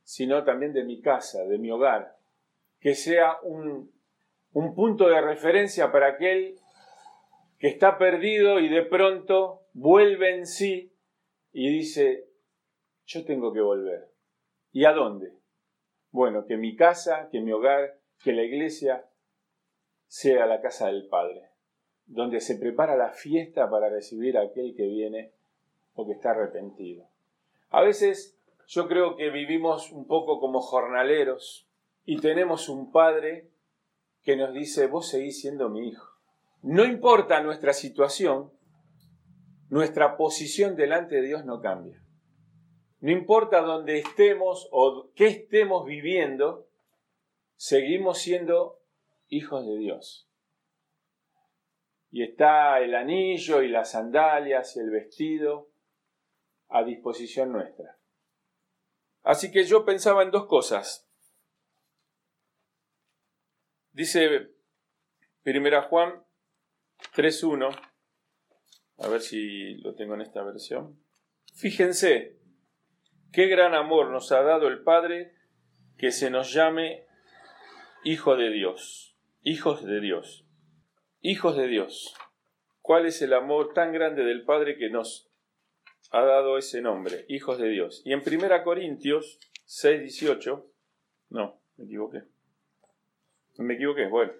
sino 0.03 0.45
también 0.45 0.73
de 0.73 0.85
mi 0.85 1.01
casa, 1.01 1.45
de 1.45 1.59
mi 1.59 1.71
hogar, 1.71 2.17
que 2.79 2.95
sea 2.95 3.39
un, 3.43 3.93
punto 4.75 5.09
de 5.09 5.21
referencia 5.21 5.91
para 5.91 6.09
aquel 6.09 6.59
que 7.59 7.69
está 7.69 7.99
perdido 7.99 8.61
y 8.61 8.69
de 8.69 8.83
pronto 8.83 9.63
vuelve 9.73 10.35
en 10.35 10.47
sí 10.47 10.93
y 11.53 11.71
dice, 11.71 12.29
yo 13.07 13.25
tengo 13.25 13.53
que 13.53 13.61
volver. 13.61 14.09
¿Y 14.73 14.85
a 14.85 14.93
dónde? 14.93 15.33
Bueno, 16.11 16.47
que 16.47 16.57
mi 16.57 16.77
casa, 16.77 17.29
que 17.31 17.41
mi 17.41 17.53
hogar, 17.53 17.99
que 18.23 18.33
la 18.33 18.45
iglesia 18.45 19.07
sea 20.07 20.47
la 20.47 20.61
casa 20.61 20.87
del 20.87 21.09
Padre, 21.09 21.51
donde 22.07 22.41
se 22.41 22.57
prepara 22.57 22.97
la 22.97 23.11
fiesta 23.11 23.69
para 23.69 23.89
recibir 23.89 24.39
a 24.39 24.43
aquel 24.43 24.75
que 24.77 24.87
viene 24.87 25.33
o 25.95 26.07
que 26.07 26.13
está 26.13 26.31
arrepentido. 26.31 27.09
A 27.71 27.83
veces 27.83 28.39
yo 28.67 28.89
creo 28.89 29.17
que 29.17 29.31
vivimos 29.31 29.93
un 29.93 30.07
poco 30.07 30.41
como 30.41 30.61
jornaleros, 30.61 31.67
y 32.05 32.21
tenemos 32.21 32.69
un 32.69 32.93
Padre 32.93 33.51
que 34.23 34.37
nos 34.37 34.55
dice, 34.55 34.87
vos 34.87 35.09
seguís 35.09 35.41
siendo 35.41 35.69
mi 35.69 35.89
hijo. 35.89 36.09
No 36.63 36.85
importa 36.85 37.43
nuestra 37.43 37.73
situación, 37.73 38.53
nuestra 39.69 40.17
posición 40.17 40.77
delante 40.77 41.17
de 41.17 41.23
Dios 41.23 41.45
no 41.45 41.61
cambia. 41.61 42.01
No 43.01 43.11
importa 43.11 43.61
dónde 43.61 43.99
estemos 43.99 44.69
o 44.71 45.11
qué 45.15 45.27
estemos 45.27 45.85
viviendo, 45.85 46.69
seguimos 47.57 48.19
siendo 48.19 48.81
hijos 49.29 49.67
de 49.67 49.77
Dios. 49.77 50.29
Y 52.11 52.23
está 52.23 52.81
el 52.81 52.95
anillo 52.95 53.63
y 53.63 53.69
las 53.69 53.91
sandalias 53.93 54.77
y 54.77 54.81
el 54.81 54.91
vestido 54.91 55.69
a 56.69 56.85
disposición 56.85 57.53
nuestra. 57.53 57.99
Así 59.23 59.51
que 59.51 59.65
yo 59.65 59.85
pensaba 59.85 60.23
en 60.23 60.31
dos 60.31 60.47
cosas. 60.47 61.09
Dice 63.93 64.51
Primera 65.43 65.83
Juan 65.83 66.25
3.1, 67.15 67.77
a 68.99 69.09
ver 69.09 69.21
si 69.21 69.75
lo 69.77 69.95
tengo 69.95 70.15
en 70.15 70.21
esta 70.21 70.43
versión. 70.43 71.01
Fíjense, 71.55 72.39
qué 73.33 73.47
gran 73.47 73.75
amor 73.75 74.11
nos 74.11 74.33
ha 74.33 74.43
dado 74.43 74.69
el 74.69 74.83
Padre 74.83 75.35
que 75.97 76.13
se 76.13 76.31
nos 76.31 76.53
llame 76.53 77.07
Hijo 78.05 78.37
de 78.37 78.51
Dios, 78.51 79.17
hijos 79.43 79.85
de 79.85 80.01
Dios, 80.01 80.47
hijos 81.21 81.57
de 81.57 81.67
Dios. 81.67 82.15
¿Cuál 82.81 83.07
es 83.07 83.21
el 83.23 83.33
amor 83.33 83.73
tan 83.75 83.93
grande 83.93 84.25
del 84.25 84.45
Padre 84.45 84.77
que 84.77 84.91
nos 84.91 85.26
ha 86.11 86.23
dado 86.23 86.59
ese 86.59 86.81
nombre, 86.81 87.25
hijos 87.29 87.59
de 87.59 87.69
Dios? 87.69 88.03
Y 88.05 88.13
en 88.13 88.23
Primera 88.23 88.63
Corintios 88.63 89.39
6.18, 89.67 90.65
no, 91.31 91.61
me 91.77 91.85
equivoqué. 91.85 92.23
Me 93.59 93.75
equivoqué, 93.75 94.07
bueno. 94.07 94.33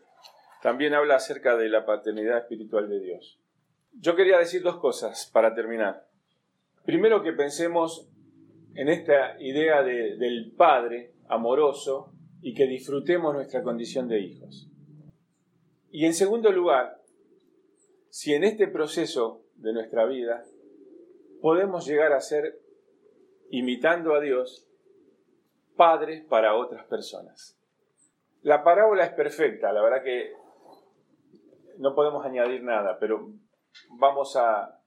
También 0.63 0.95
habla 0.95 1.17
acerca 1.17 1.57
de 1.57 1.69
la 1.69 1.85
paternidad 1.85 2.39
espiritual 2.39 2.89
de 2.89 3.01
Dios. 3.01 3.39
Yo 3.93 4.17
quería 4.17 4.39
decir 4.39 4.63
dos 4.63 4.79
cosas 4.79 5.31
para 5.33 5.55
terminar. 5.55 6.07
Primero 6.85 7.23
que 7.23 7.33
pensemos 7.33 8.09
en 8.75 8.89
esta 8.89 9.41
idea 9.41 9.83
del 9.83 10.53
Padre 10.57 11.15
amoroso 11.29 12.13
y 12.43 12.55
que 12.55 12.67
disfrutemos 12.67 13.35
nuestra 13.35 13.63
condición 13.63 14.07
de 14.09 14.21
hijos. 14.21 14.69
Y 15.91 16.05
en 16.05 16.15
segundo 16.15 16.53
lugar, 16.53 17.01
si 18.11 18.35
en 18.35 18.45
este 18.45 18.69
proceso 18.69 19.45
de 19.57 19.73
nuestra 19.73 20.05
vida 20.05 20.45
podemos 21.47 21.87
llegar 21.87 22.13
a 22.13 22.21
ser, 22.21 22.59
imitando 23.51 24.17
a 24.17 24.21
Dios, 24.21 24.67
padres 25.77 26.25
para 26.25 26.57
otras 26.57 26.85
personas. 26.87 27.57
La 28.43 28.65
parábola 28.65 29.05
es 29.05 29.13
perfecta, 29.13 29.73
la 29.73 29.81
verdad 29.81 30.03
que 30.03 30.33
no 31.79 31.95
podemos 31.95 32.27
añadir 32.27 32.65
nada, 32.65 32.99
pero 32.99 33.31
vamos 33.91 34.35
a, 34.35 34.83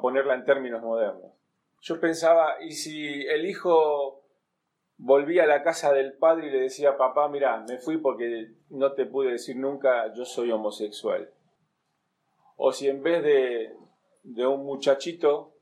ponerla 0.00 0.36
en 0.36 0.46
términos 0.46 0.82
modernos. 0.82 1.34
Yo 1.82 2.00
pensaba, 2.00 2.62
¿y 2.62 2.72
si 2.72 3.26
el 3.26 3.44
hijo 3.44 4.24
volví 4.96 5.38
a 5.38 5.44
la 5.44 5.62
casa 5.62 5.92
del 5.92 6.14
padre 6.14 6.46
y 6.46 6.50
le 6.50 6.60
decía, 6.60 6.96
papá, 6.96 7.28
mira, 7.28 7.62
me 7.68 7.76
fui 7.76 7.98
porque 7.98 8.54
no 8.70 8.94
te 8.94 9.04
pude 9.04 9.32
decir 9.32 9.56
nunca 9.56 10.14
yo 10.14 10.24
soy 10.24 10.50
homosexual. 10.50 11.30
O 12.56 12.72
si 12.72 12.88
en 12.88 13.02
vez 13.02 13.22
de, 13.22 13.76
de 14.22 14.46
un 14.46 14.64
muchachito, 14.64 15.56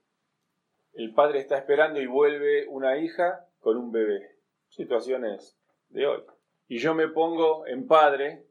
el 0.96 1.12
padre 1.12 1.40
está 1.40 1.58
esperando 1.58 2.00
y 2.00 2.06
vuelve 2.06 2.66
una 2.68 2.96
hija 2.96 3.46
con 3.60 3.76
un 3.76 3.92
bebé. 3.92 4.36
Situaciones 4.70 5.58
de 5.90 6.06
hoy. 6.06 6.22
Y 6.68 6.78
yo 6.78 6.94
me 6.94 7.08
pongo 7.08 7.66
en 7.66 7.86
padre 7.86 8.46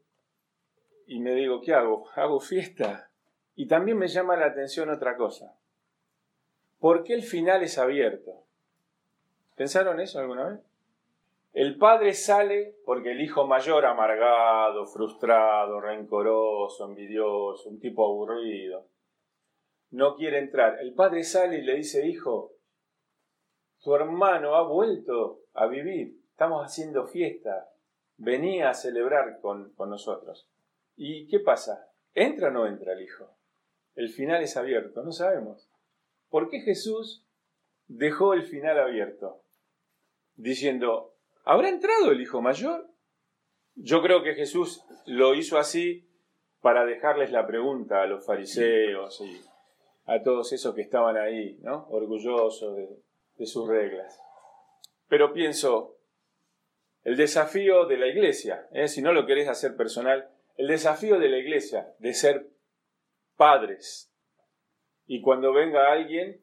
y 1.06 1.20
me 1.20 1.34
digo, 1.34 1.60
¿qué 1.60 1.74
hago? 1.74 2.08
Hago 2.14 2.40
fiesta. 2.40 3.10
Y 3.56 3.66
también 3.66 3.98
me 3.98 4.08
llama 4.08 4.36
la 4.36 4.46
atención 4.46 4.90
otra 4.90 5.16
cosa. 5.16 5.56
¿Por 6.78 7.02
qué 7.02 7.14
el 7.14 7.22
final 7.22 7.62
es 7.62 7.78
abierto? 7.78 8.44
¿Pensaron 9.56 10.00
eso 10.00 10.20
alguna 10.20 10.48
vez? 10.48 10.60
El 11.52 11.78
padre 11.78 12.12
sale 12.12 12.76
porque 12.84 13.12
el 13.12 13.22
hijo 13.22 13.46
mayor, 13.46 13.86
amargado, 13.86 14.86
frustrado, 14.86 15.80
rencoroso, 15.80 16.84
envidioso, 16.84 17.70
un 17.70 17.80
tipo 17.80 18.04
aburrido, 18.04 18.86
no 19.90 20.16
quiere 20.16 20.38
entrar. 20.38 20.78
El 20.80 20.94
padre 20.94 21.24
sale 21.24 21.58
y 21.58 21.62
le 21.62 21.76
dice, 21.76 22.06
hijo, 22.06 22.52
tu 23.82 23.94
hermano 23.94 24.56
ha 24.56 24.62
vuelto 24.62 25.42
a 25.54 25.66
vivir, 25.66 26.20
estamos 26.30 26.64
haciendo 26.64 27.06
fiesta, 27.06 27.70
venía 28.16 28.70
a 28.70 28.74
celebrar 28.74 29.40
con, 29.40 29.72
con 29.74 29.90
nosotros. 29.90 30.48
¿Y 30.96 31.28
qué 31.28 31.40
pasa? 31.40 31.88
¿Entra 32.14 32.48
o 32.48 32.50
no 32.50 32.66
entra 32.66 32.94
el 32.94 33.02
hijo? 33.02 33.30
El 33.94 34.08
final 34.08 34.42
es 34.42 34.56
abierto, 34.56 35.02
no 35.02 35.12
sabemos. 35.12 35.68
¿Por 36.28 36.48
qué 36.48 36.60
Jesús 36.60 37.24
dejó 37.86 38.34
el 38.34 38.42
final 38.42 38.78
abierto? 38.78 39.42
Diciendo, 40.34 41.14
¿habrá 41.44 41.68
entrado 41.68 42.10
el 42.10 42.20
hijo 42.20 42.42
mayor? 42.42 42.88
Yo 43.74 44.02
creo 44.02 44.22
que 44.22 44.34
Jesús 44.34 44.82
lo 45.06 45.34
hizo 45.34 45.58
así 45.58 46.08
para 46.60 46.84
dejarles 46.84 47.30
la 47.30 47.46
pregunta 47.46 48.02
a 48.02 48.06
los 48.06 48.24
fariseos 48.26 49.20
y 49.20 49.40
a 50.06 50.22
todos 50.22 50.52
esos 50.52 50.74
que 50.74 50.82
estaban 50.82 51.16
ahí, 51.16 51.58
¿no? 51.62 51.86
orgullosos 51.90 52.76
de, 52.76 53.46
sus 53.46 53.68
reglas. 53.68 54.20
Pero 55.08 55.32
pienso, 55.32 55.96
el 57.04 57.16
desafío 57.16 57.86
de 57.86 57.98
la 57.98 58.06
iglesia, 58.06 58.66
¿eh? 58.72 58.88
si 58.88 59.02
no 59.02 59.12
lo 59.12 59.26
querés 59.26 59.48
hacer 59.48 59.76
personal, 59.76 60.30
el 60.56 60.68
desafío 60.68 61.18
de 61.18 61.28
la 61.28 61.38
iglesia 61.38 61.92
de 61.98 62.14
ser 62.14 62.48
padres. 63.36 64.10
Y 65.06 65.20
cuando 65.20 65.52
venga 65.52 65.92
alguien 65.92 66.40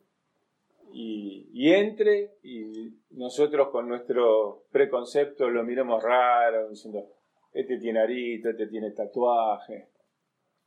y, 0.94 1.74
entre 1.74 2.36
y 2.44 2.94
nosotros 3.12 3.70
con 3.70 3.88
nuestro 3.88 4.66
preconcepto 4.72 5.50
lo 5.50 5.64
miremos 5.64 6.02
raro, 6.04 6.70
diciendo, 6.70 7.10
este 7.52 7.78
tiene 7.78 8.02
arito, 8.02 8.50
este 8.50 8.68
tiene 8.68 8.92
tatuaje. 8.92 9.90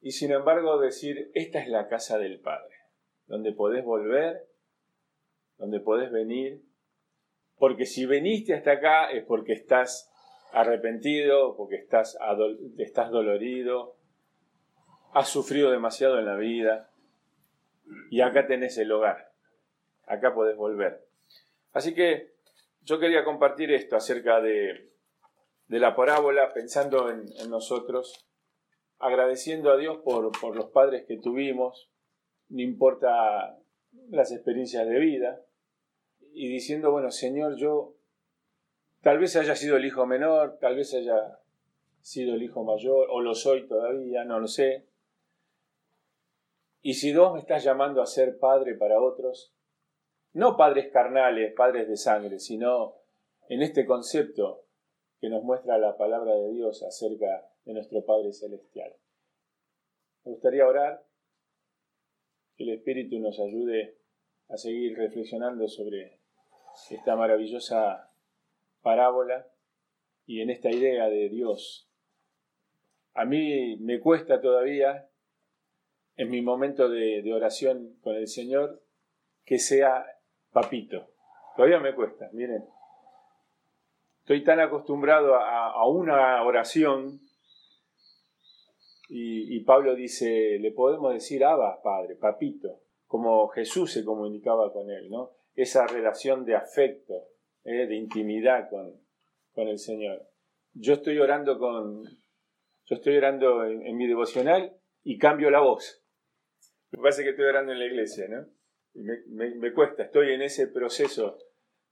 Y 0.00 0.10
sin 0.10 0.32
embargo 0.32 0.78
decir, 0.78 1.30
esta 1.34 1.60
es 1.60 1.68
la 1.68 1.88
casa 1.88 2.18
del 2.18 2.40
Padre, 2.40 2.75
donde 3.26 3.52
podés 3.52 3.84
volver, 3.84 4.46
donde 5.58 5.80
podés 5.80 6.10
venir, 6.10 6.62
porque 7.58 7.86
si 7.86 8.06
veniste 8.06 8.54
hasta 8.54 8.72
acá 8.72 9.10
es 9.10 9.24
porque 9.24 9.52
estás 9.52 10.12
arrepentido, 10.52 11.56
porque 11.56 11.76
estás, 11.76 12.18
estás 12.78 13.10
dolorido, 13.10 13.96
has 15.12 15.28
sufrido 15.28 15.70
demasiado 15.70 16.18
en 16.18 16.26
la 16.26 16.36
vida, 16.36 16.90
y 18.10 18.20
acá 18.20 18.46
tenés 18.46 18.78
el 18.78 18.92
hogar. 18.92 19.32
Acá 20.06 20.34
podés 20.34 20.56
volver. 20.56 21.04
Así 21.72 21.94
que 21.94 22.34
yo 22.82 22.98
quería 22.98 23.24
compartir 23.24 23.72
esto 23.72 23.96
acerca 23.96 24.40
de, 24.40 24.90
la 25.68 25.96
parábola, 25.96 26.52
pensando 26.52 27.10
en, 27.10 27.26
nosotros, 27.50 28.26
agradeciendo 28.98 29.70
a 29.70 29.76
Dios 29.76 29.98
por, 30.04 30.30
por 30.40 30.54
los 30.54 30.66
padres 30.66 31.04
que 31.06 31.18
tuvimos, 31.18 31.90
no 32.48 32.62
importa 32.62 33.58
las 34.10 34.32
experiencias 34.32 34.86
de 34.86 34.98
vida, 34.98 35.42
y 36.32 36.48
diciendo, 36.48 36.92
bueno, 36.92 37.10
Señor, 37.10 37.56
yo 37.56 37.94
tal 39.00 39.18
vez 39.18 39.36
haya 39.36 39.56
sido 39.56 39.76
el 39.76 39.86
hijo 39.86 40.04
menor, 40.04 40.58
tal 40.60 40.76
vez 40.76 40.92
haya 40.94 41.40
sido 42.00 42.34
el 42.34 42.42
hijo 42.42 42.62
mayor, 42.62 43.08
o 43.10 43.20
lo 43.20 43.34
soy 43.34 43.66
todavía, 43.66 44.24
no 44.24 44.38
lo 44.38 44.46
sé. 44.46 44.86
Y 46.82 46.94
si 46.94 47.12
Dios 47.12 47.32
me 47.32 47.40
estás 47.40 47.64
llamando 47.64 48.02
a 48.02 48.06
ser 48.06 48.38
padre 48.38 48.74
para 48.74 49.00
otros, 49.00 49.54
no 50.34 50.58
padres 50.58 50.92
carnales, 50.92 51.54
padres 51.54 51.88
de 51.88 51.96
sangre, 51.96 52.38
sino 52.38 52.96
en 53.48 53.62
este 53.62 53.86
concepto 53.86 54.66
que 55.18 55.30
nos 55.30 55.42
muestra 55.42 55.78
la 55.78 55.96
palabra 55.96 56.34
de 56.34 56.50
Dios 56.50 56.82
acerca 56.82 57.48
de 57.64 57.72
nuestro 57.72 58.04
Padre 58.04 58.34
Celestial. 58.34 58.94
Me 60.24 60.32
gustaría 60.32 60.66
orar, 60.66 61.05
que 62.56 62.64
el 62.64 62.70
Espíritu 62.70 63.18
nos 63.18 63.38
ayude 63.38 63.96
a 64.48 64.56
seguir 64.56 64.96
reflexionando 64.96 65.68
sobre 65.68 66.18
esta 66.90 67.16
maravillosa 67.16 68.10
parábola 68.82 69.46
y 70.26 70.40
en 70.40 70.50
esta 70.50 70.70
idea 70.70 71.08
de 71.08 71.28
Dios. 71.28 71.88
A 73.14 73.24
mí 73.24 73.76
me 73.78 74.00
cuesta 74.00 74.40
todavía, 74.40 75.08
en 76.16 76.30
mi 76.30 76.42
momento 76.42 76.88
de, 76.88 77.32
oración 77.32 77.96
con 78.02 78.14
el 78.14 78.28
Señor, 78.28 78.82
que 79.44 79.58
sea 79.58 80.06
papito. 80.52 81.08
Todavía 81.56 81.80
me 81.80 81.94
cuesta, 81.94 82.28
miren. 82.32 82.64
Estoy 84.20 84.42
tan 84.42 84.60
acostumbrado 84.60 85.36
a, 85.36 85.88
una 85.88 86.42
oración 86.42 87.20
y, 89.08 89.60
Pablo 89.60 89.94
dice, 89.94 90.58
le 90.58 90.72
podemos 90.72 91.12
decir 91.12 91.44
Abba, 91.44 91.80
Padre, 91.82 92.16
papito, 92.16 92.80
como 93.06 93.48
Jesús 93.48 93.92
se 93.92 94.04
comunicaba 94.04 94.72
con 94.72 94.90
él, 94.90 95.08
¿no? 95.10 95.30
Esa 95.54 95.86
relación 95.86 96.44
de 96.44 96.56
afecto, 96.56 97.28
¿eh? 97.64 97.86
de 97.86 97.94
intimidad 97.94 98.68
con, 98.68 99.00
con, 99.52 99.68
el 99.68 99.78
Señor. 99.78 100.26
Yo 100.74 100.94
estoy 100.94 101.18
orando 101.18 101.58
con, 101.58 102.02
yo 102.02 102.96
estoy 102.96 103.16
orando 103.16 103.64
en, 103.64 103.86
en 103.86 103.96
mi 103.96 104.06
devocional 104.06 104.76
y 105.04 105.18
cambio 105.18 105.50
la 105.50 105.60
voz. 105.60 106.04
Me 106.90 107.00
parece 107.00 107.22
que 107.22 107.30
estoy 107.30 107.46
orando 107.46 107.72
en 107.72 107.78
la 107.78 107.86
iglesia, 107.86 108.26
¿no? 108.28 108.46
me, 109.28 109.72
cuesta, 109.72 110.04
estoy 110.04 110.32
en 110.32 110.42
ese 110.42 110.68
proceso 110.68 111.38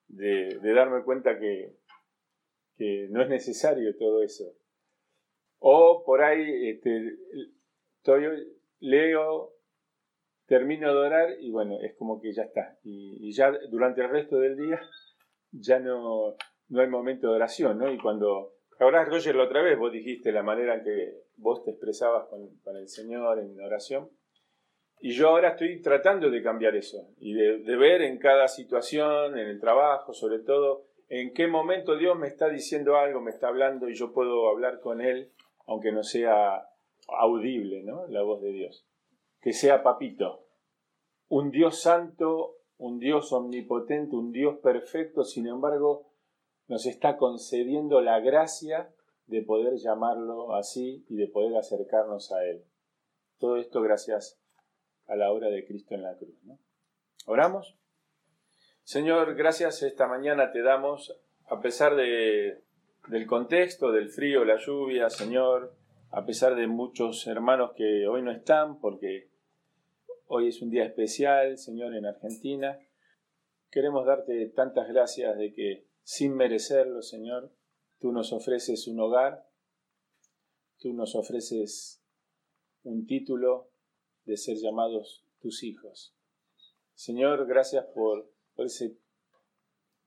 de, 0.08 0.58
darme 0.62 1.02
cuenta 1.02 1.38
que, 1.38 1.76
que, 2.76 3.08
no 3.10 3.22
es 3.22 3.28
necesario 3.28 3.96
todo 3.96 4.22
eso. 4.22 4.54
O 5.58 6.02
por 6.04 6.22
ahí 6.22 6.68
este, 6.68 7.16
estoy, 7.96 8.24
leo, 8.80 9.52
termino 10.46 10.92
de 10.92 10.98
orar 10.98 11.28
y 11.40 11.50
bueno, 11.50 11.78
es 11.80 11.94
como 11.96 12.20
que 12.20 12.32
ya 12.32 12.42
está. 12.42 12.78
Y, 12.82 13.32
ya 13.32 13.52
durante 13.70 14.02
el 14.02 14.10
resto 14.10 14.38
del 14.38 14.56
día 14.56 14.80
ya 15.52 15.78
no, 15.78 16.36
no 16.68 16.80
hay 16.80 16.88
momento 16.88 17.28
de 17.28 17.36
oración, 17.36 17.78
¿no? 17.78 17.90
Y 17.90 17.98
cuando... 17.98 18.52
Ahora, 18.80 19.04
Roger, 19.04 19.36
la 19.36 19.44
otra 19.44 19.62
vez 19.62 19.78
vos 19.78 19.92
dijiste 19.92 20.32
la 20.32 20.42
manera 20.42 20.74
en 20.74 20.82
que 20.82 21.22
vos 21.36 21.64
te 21.64 21.70
expresabas 21.70 22.26
con, 22.28 22.58
con 22.58 22.76
el 22.76 22.88
Señor 22.88 23.38
en 23.38 23.58
oración. 23.60 24.10
Y 25.06 25.10
yo 25.10 25.28
ahora 25.28 25.50
estoy 25.50 25.82
tratando 25.82 26.30
de 26.30 26.42
cambiar 26.42 26.74
eso 26.76 27.10
y 27.18 27.34
de, 27.34 27.76
ver 27.76 28.00
en 28.00 28.18
cada 28.18 28.48
situación, 28.48 29.38
en 29.38 29.48
el 29.48 29.60
trabajo, 29.60 30.14
sobre 30.14 30.38
todo, 30.38 30.86
en 31.10 31.34
qué 31.34 31.46
momento 31.46 31.98
Dios 31.98 32.18
me 32.18 32.26
está 32.26 32.48
diciendo 32.48 32.96
algo, 32.96 33.20
me 33.20 33.30
está 33.30 33.48
hablando 33.48 33.90
y 33.90 33.94
yo 33.94 34.14
puedo 34.14 34.48
hablar 34.48 34.80
con 34.80 35.02
Él, 35.02 35.30
aunque 35.66 35.92
no 35.92 36.02
sea 36.02 36.68
audible, 37.08 37.82
¿no? 37.82 38.06
La 38.08 38.22
voz 38.22 38.42
de 38.42 38.52
Dios. 38.52 38.86
Que 39.40 39.52
sea 39.52 39.82
papito. 39.82 40.46
Un 41.28 41.50
Dios 41.50 41.80
santo, 41.80 42.56
un 42.76 42.98
Dios 42.98 43.32
omnipotente, 43.32 44.16
un 44.16 44.32
Dios 44.32 44.58
perfecto, 44.58 45.24
sin 45.24 45.46
embargo, 45.46 46.10
nos 46.68 46.86
está 46.86 47.16
concediendo 47.16 48.00
la 48.00 48.20
gracia 48.20 48.94
de 49.26 49.42
poder 49.42 49.76
llamarlo 49.76 50.54
así 50.54 51.04
y 51.08 51.16
de 51.16 51.28
poder 51.28 51.56
acercarnos 51.56 52.32
a 52.32 52.44
Él. 52.44 52.64
Todo 53.38 53.56
esto 53.56 53.80
gracias 53.82 54.40
a 55.06 55.16
la 55.16 55.30
obra 55.32 55.48
de 55.48 55.64
Cristo 55.66 55.94
en 55.94 56.02
la 56.02 56.16
cruz. 56.16 56.34
¿Oramos? 57.26 57.78
Señor, 58.82 59.34
gracias 59.34 59.82
esta 59.82 60.06
mañana 60.06 60.52
te 60.52 60.62
damos, 60.62 61.18
a 61.46 61.60
pesar 61.60 61.96
de, 61.96 62.63
del 63.08 63.26
contexto, 63.26 63.92
del 63.92 64.08
frío, 64.08 64.44
la 64.44 64.58
lluvia, 64.58 65.10
Señor, 65.10 65.74
a 66.10 66.24
pesar 66.24 66.54
de 66.54 66.66
muchos 66.66 67.26
hermanos 67.26 67.72
que 67.76 68.06
hoy 68.06 68.22
no 68.22 68.30
están, 68.30 68.80
porque 68.80 69.30
hoy 70.26 70.48
es 70.48 70.62
un 70.62 70.70
día 70.70 70.84
especial, 70.84 71.58
Señor, 71.58 71.94
en 71.94 72.06
Argentina. 72.06 72.78
Queremos 73.70 74.06
darte 74.06 74.46
tantas 74.48 74.88
gracias 74.88 75.36
de 75.36 75.52
que, 75.52 75.86
sin 76.02 76.34
merecerlo, 76.34 77.02
Señor, 77.02 77.52
tú 77.98 78.12
nos 78.12 78.32
ofreces 78.32 78.86
un 78.88 79.00
hogar, 79.00 79.46
tú 80.78 80.92
nos 80.92 81.14
ofreces 81.14 82.02
un 82.84 83.06
título, 83.06 83.70
de 84.24 84.36
ser 84.36 84.56
llamados 84.56 85.24
tus 85.40 85.62
hijos. 85.62 86.14
Señor, 86.94 87.46
gracias 87.46 87.84
por, 87.94 88.32
ese 88.56 88.96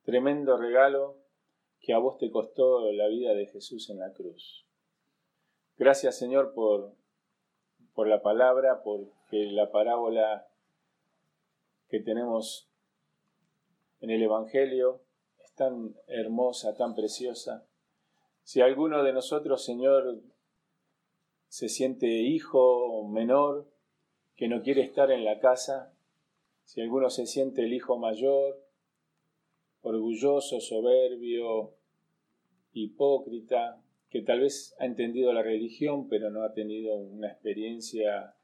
tremendo 0.04 0.58
regalo 0.58 1.18
que 1.88 1.94
a 1.94 2.00
vos 2.00 2.18
te 2.18 2.30
costó 2.30 2.92
la 2.92 3.08
vida 3.08 3.34
de 3.34 3.48
Jesús 3.48 3.90
en 3.90 4.00
la 4.00 4.12
cruz. 4.12 4.68
Gracias 5.78 6.18
Señor 6.18 6.54
por, 6.54 6.94
por 7.94 8.10
la 8.10 8.22
palabra, 8.22 8.84
porque 8.84 9.46
la 9.54 9.72
parábola 9.72 10.50
que 11.88 12.02
tenemos 12.02 12.70
en 14.02 14.10
el 14.10 14.22
Evangelio 14.22 15.00
es 15.42 15.54
tan 15.54 15.96
hermosa, 16.08 16.76
tan 16.76 16.94
preciosa. 16.94 17.66
Si 18.44 18.60
alguno 18.60 19.02
de 19.02 19.14
nosotros, 19.14 19.64
Señor, 19.64 20.20
se 21.48 21.70
siente 21.70 22.08
hijo 22.08 23.08
menor, 23.08 23.66
que 24.36 24.50
no 24.50 24.62
quiere 24.62 24.82
estar 24.82 25.10
en 25.10 25.24
la 25.24 25.40
casa, 25.40 25.94
si 26.66 26.82
alguno 26.82 27.10
se 27.10 27.26
siente 27.26 27.62
el 27.64 27.72
hijo 27.72 27.98
mayor, 27.98 28.62
orgulloso, 29.84 30.60
soberbio, 30.60 31.77
hipócrita, 32.84 33.82
que 34.10 34.22
tal 34.22 34.42
vez 34.42 34.76
ha 34.80 34.86
entendido 34.86 35.34
la 35.34 35.44
religión 35.44 36.08
pero 36.08 36.30
no 36.30 36.44
ha 36.44 36.54
tenido 36.54 36.96
una 36.96 37.28
experiencia 37.28 38.36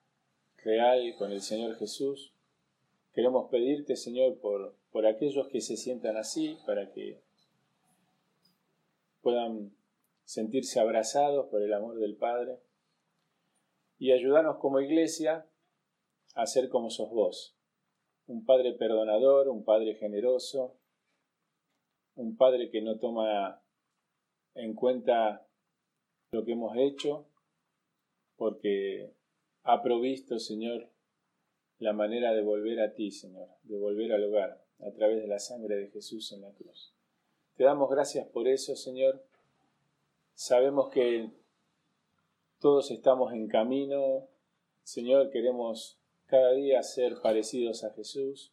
real 0.63 1.15
con 1.17 1.31
el 1.31 1.41
Señor 1.41 1.75
Jesús, 1.75 2.33
queremos 3.13 3.49
pedirte, 3.49 3.95
Señor, 3.95 4.39
por, 4.39 4.75
por 4.91 5.05
aquellos 5.05 5.47
que 5.49 5.61
se 5.61 5.77
sientan 5.77 6.17
así, 6.17 6.57
para 6.65 6.91
que 6.91 7.21
puedan 9.21 9.71
sentirse 10.25 10.79
abrazados 10.79 11.47
por 11.47 11.61
el 11.61 11.73
amor 11.73 11.99
del 11.99 12.15
Padre. 12.15 12.59
Y 13.99 14.11
ayudarnos 14.11 14.57
como 14.57 14.81
iglesia 14.81 15.45
a 16.35 16.45
ser 16.45 16.69
como 16.69 16.89
sos 16.89 17.09
vos, 17.09 17.55
un 18.27 18.45
Padre 18.45 18.73
perdonador, 18.73 19.47
un 19.49 19.63
Padre 19.63 19.95
generoso, 19.95 20.75
un 22.15 22.35
Padre 22.35 22.69
que 22.69 22.81
no 22.81 22.97
toma 22.99 23.62
en 24.55 24.73
cuenta 24.73 25.45
lo 26.31 26.43
que 26.43 26.53
hemos 26.53 26.75
hecho, 26.77 27.25
porque 28.37 29.13
ha 29.63 29.81
provisto, 29.81 30.39
Señor, 30.39 30.89
la 31.79 31.93
manera 31.93 32.33
de 32.33 32.41
volver 32.41 32.79
a 32.79 32.93
ti, 32.93 33.11
Señor, 33.11 33.49
de 33.63 33.77
volver 33.77 34.13
al 34.13 34.23
hogar 34.23 34.63
a 34.79 34.91
través 34.91 35.21
de 35.21 35.27
la 35.27 35.39
sangre 35.39 35.75
de 35.75 35.89
Jesús 35.89 36.31
en 36.31 36.41
la 36.41 36.51
cruz. 36.51 36.93
Te 37.55 37.63
damos 37.63 37.89
gracias 37.89 38.27
por 38.27 38.47
eso, 38.47 38.75
Señor. 38.75 39.23
Sabemos 40.33 40.89
que 40.89 41.29
todos 42.59 42.89
estamos 42.91 43.33
en 43.33 43.47
camino. 43.47 44.27
Señor, 44.83 45.29
queremos 45.29 45.99
cada 46.25 46.53
día 46.53 46.81
ser 46.81 47.21
parecidos 47.21 47.83
a 47.83 47.91
Jesús. 47.91 48.51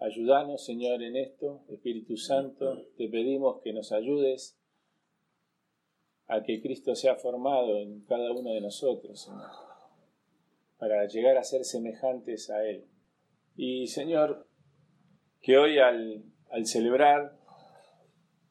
Ayúdanos, 0.00 0.64
Señor, 0.64 1.02
en 1.02 1.14
esto. 1.14 1.60
Espíritu 1.68 2.16
Santo, 2.16 2.86
te 2.96 3.06
pedimos 3.06 3.60
que 3.60 3.74
nos 3.74 3.92
ayudes 3.92 4.58
a 6.26 6.42
que 6.42 6.62
Cristo 6.62 6.94
sea 6.94 7.16
formado 7.16 7.76
en 7.76 8.00
cada 8.06 8.32
uno 8.32 8.54
de 8.54 8.62
nosotros, 8.62 9.20
Señor, 9.20 9.50
para 10.78 11.06
llegar 11.06 11.36
a 11.36 11.44
ser 11.44 11.66
semejantes 11.66 12.48
a 12.48 12.64
Él. 12.66 12.86
Y, 13.56 13.88
Señor, 13.88 14.46
que 15.42 15.58
hoy 15.58 15.78
al, 15.78 16.24
celebrar, 16.64 17.36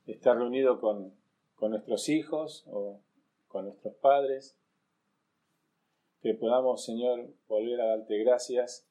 estar 0.05 0.37
reunido 0.37 0.79
con, 0.79 1.15
con 1.55 1.71
nuestros 1.71 2.09
hijos 2.09 2.63
o 2.67 3.01
con 3.47 3.65
nuestros 3.65 3.95
padres, 3.95 4.55
que 6.21 6.35
podamos, 6.35 6.85
Señor, 6.85 7.33
volver 7.47 7.81
a 7.81 7.85
darte 7.97 8.19
gracias 8.19 8.87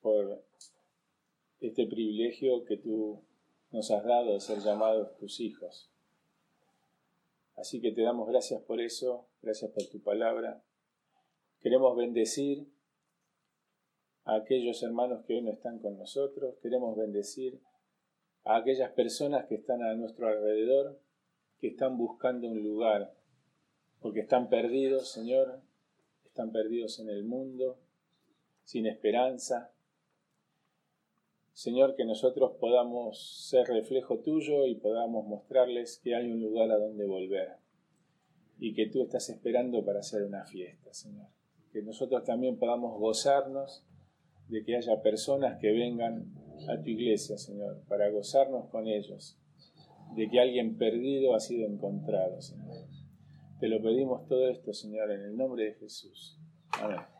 por 0.00 0.44
este 1.68 1.86
privilegio 1.86 2.64
que 2.64 2.76
tú 2.76 3.22
nos 3.70 3.90
has 3.90 4.04
dado 4.04 4.32
de 4.32 4.40
ser 4.40 4.58
llamados 4.60 5.16
tus 5.16 5.40
hijos. 5.40 5.90
Así 7.56 7.80
que 7.80 7.92
te 7.92 8.02
damos 8.02 8.28
gracias 8.28 8.62
por 8.62 8.80
eso, 8.80 9.26
gracias 9.42 9.70
por 9.70 9.84
tu 9.86 10.00
palabra. 10.02 10.62
Queremos 11.60 11.96
bendecir 11.96 12.66
a 14.24 14.36
aquellos 14.36 14.82
hermanos 14.82 15.24
que 15.26 15.34
hoy 15.34 15.42
no 15.42 15.52
están 15.52 15.78
con 15.78 15.96
nosotros, 15.96 16.56
queremos 16.62 16.96
bendecir 16.96 17.60
a 18.44 18.56
aquellas 18.56 18.92
personas 18.92 19.46
que 19.46 19.56
están 19.56 19.82
a 19.82 19.94
nuestro 19.94 20.28
alrededor, 20.28 21.00
que 21.58 21.68
están 21.68 21.96
buscando 21.96 22.48
un 22.48 22.62
lugar 22.62 23.14
porque 24.04 24.20
están 24.20 24.50
perdidos, 24.50 25.10
Señor, 25.10 25.62
están 26.26 26.52
perdidos 26.52 26.98
en 26.98 27.08
el 27.08 27.24
mundo, 27.24 27.78
sin 28.62 28.86
esperanza. 28.86 29.73
Señor, 31.54 31.94
que 31.94 32.04
nosotros 32.04 32.56
podamos 32.60 33.48
ser 33.48 33.68
reflejo 33.68 34.18
tuyo 34.18 34.66
y 34.66 34.74
podamos 34.74 35.24
mostrarles 35.24 36.00
que 36.02 36.16
hay 36.16 36.30
un 36.30 36.42
lugar 36.42 36.70
a 36.72 36.78
donde 36.78 37.06
volver 37.06 37.58
y 38.58 38.74
que 38.74 38.88
tú 38.88 39.02
estás 39.02 39.30
esperando 39.30 39.84
para 39.84 40.00
hacer 40.00 40.24
una 40.24 40.44
fiesta, 40.44 40.92
Señor. 40.92 41.28
Que 41.72 41.80
nosotros 41.82 42.24
también 42.24 42.58
podamos 42.58 42.98
gozarnos 42.98 43.84
de 44.48 44.64
que 44.64 44.76
haya 44.76 45.00
personas 45.00 45.58
que 45.60 45.70
vengan 45.70 46.34
a 46.68 46.82
tu 46.82 46.90
iglesia, 46.90 47.38
Señor, 47.38 47.82
para 47.88 48.10
gozarnos 48.10 48.68
con 48.68 48.88
ellos, 48.88 49.38
de 50.16 50.28
que 50.28 50.40
alguien 50.40 50.76
perdido 50.76 51.34
ha 51.34 51.40
sido 51.40 51.68
encontrado, 51.68 52.40
Señor. 52.42 52.88
Te 53.60 53.68
lo 53.68 53.80
pedimos 53.80 54.26
todo 54.26 54.48
esto, 54.48 54.72
Señor, 54.72 55.10
en 55.12 55.20
el 55.20 55.36
nombre 55.36 55.66
de 55.66 55.74
Jesús. 55.74 56.36
Amén. 56.72 57.13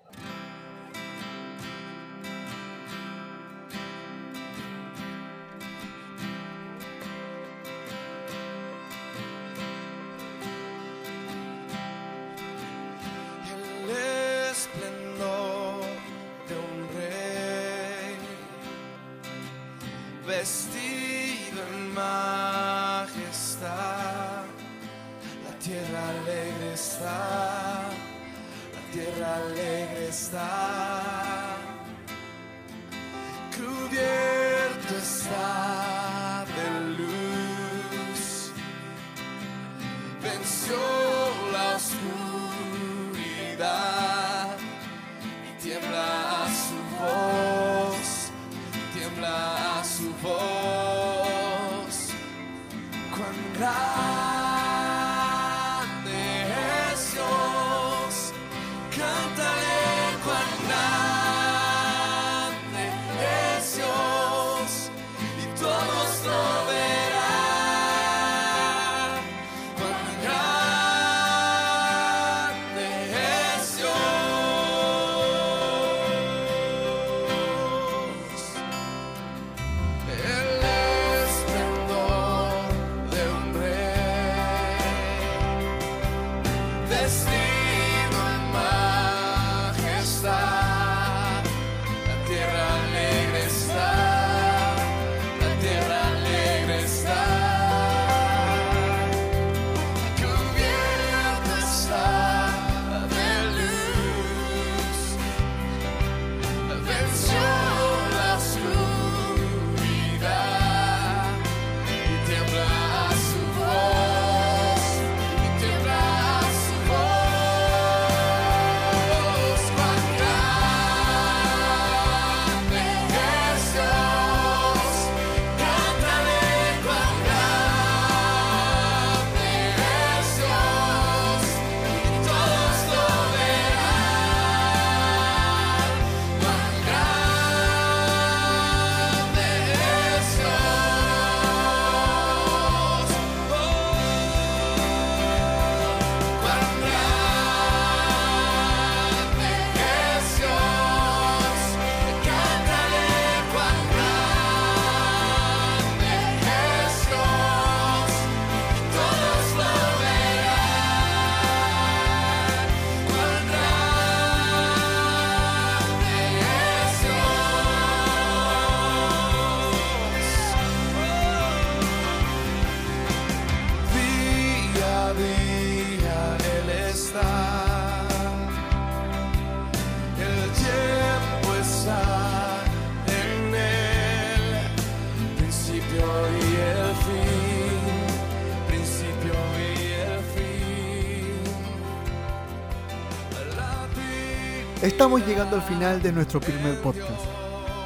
Estamos 194.84 195.26
llegando 195.26 195.56
al 195.56 195.62
final 195.62 196.02
de 196.02 196.12
nuestro 196.12 196.40
primer 196.40 196.78
podcast. 196.82 197.24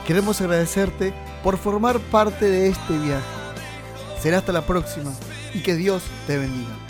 Queremos 0.04 0.40
agradecerte 0.40 1.14
por 1.44 1.56
formar 1.56 2.00
parte 2.00 2.46
de 2.46 2.70
este 2.70 2.98
viaje. 2.98 3.24
Será 4.20 4.38
hasta 4.38 4.50
la 4.50 4.66
próxima 4.66 5.12
y 5.54 5.62
que 5.62 5.76
Dios 5.76 6.02
te 6.26 6.36
bendiga. 6.38 6.87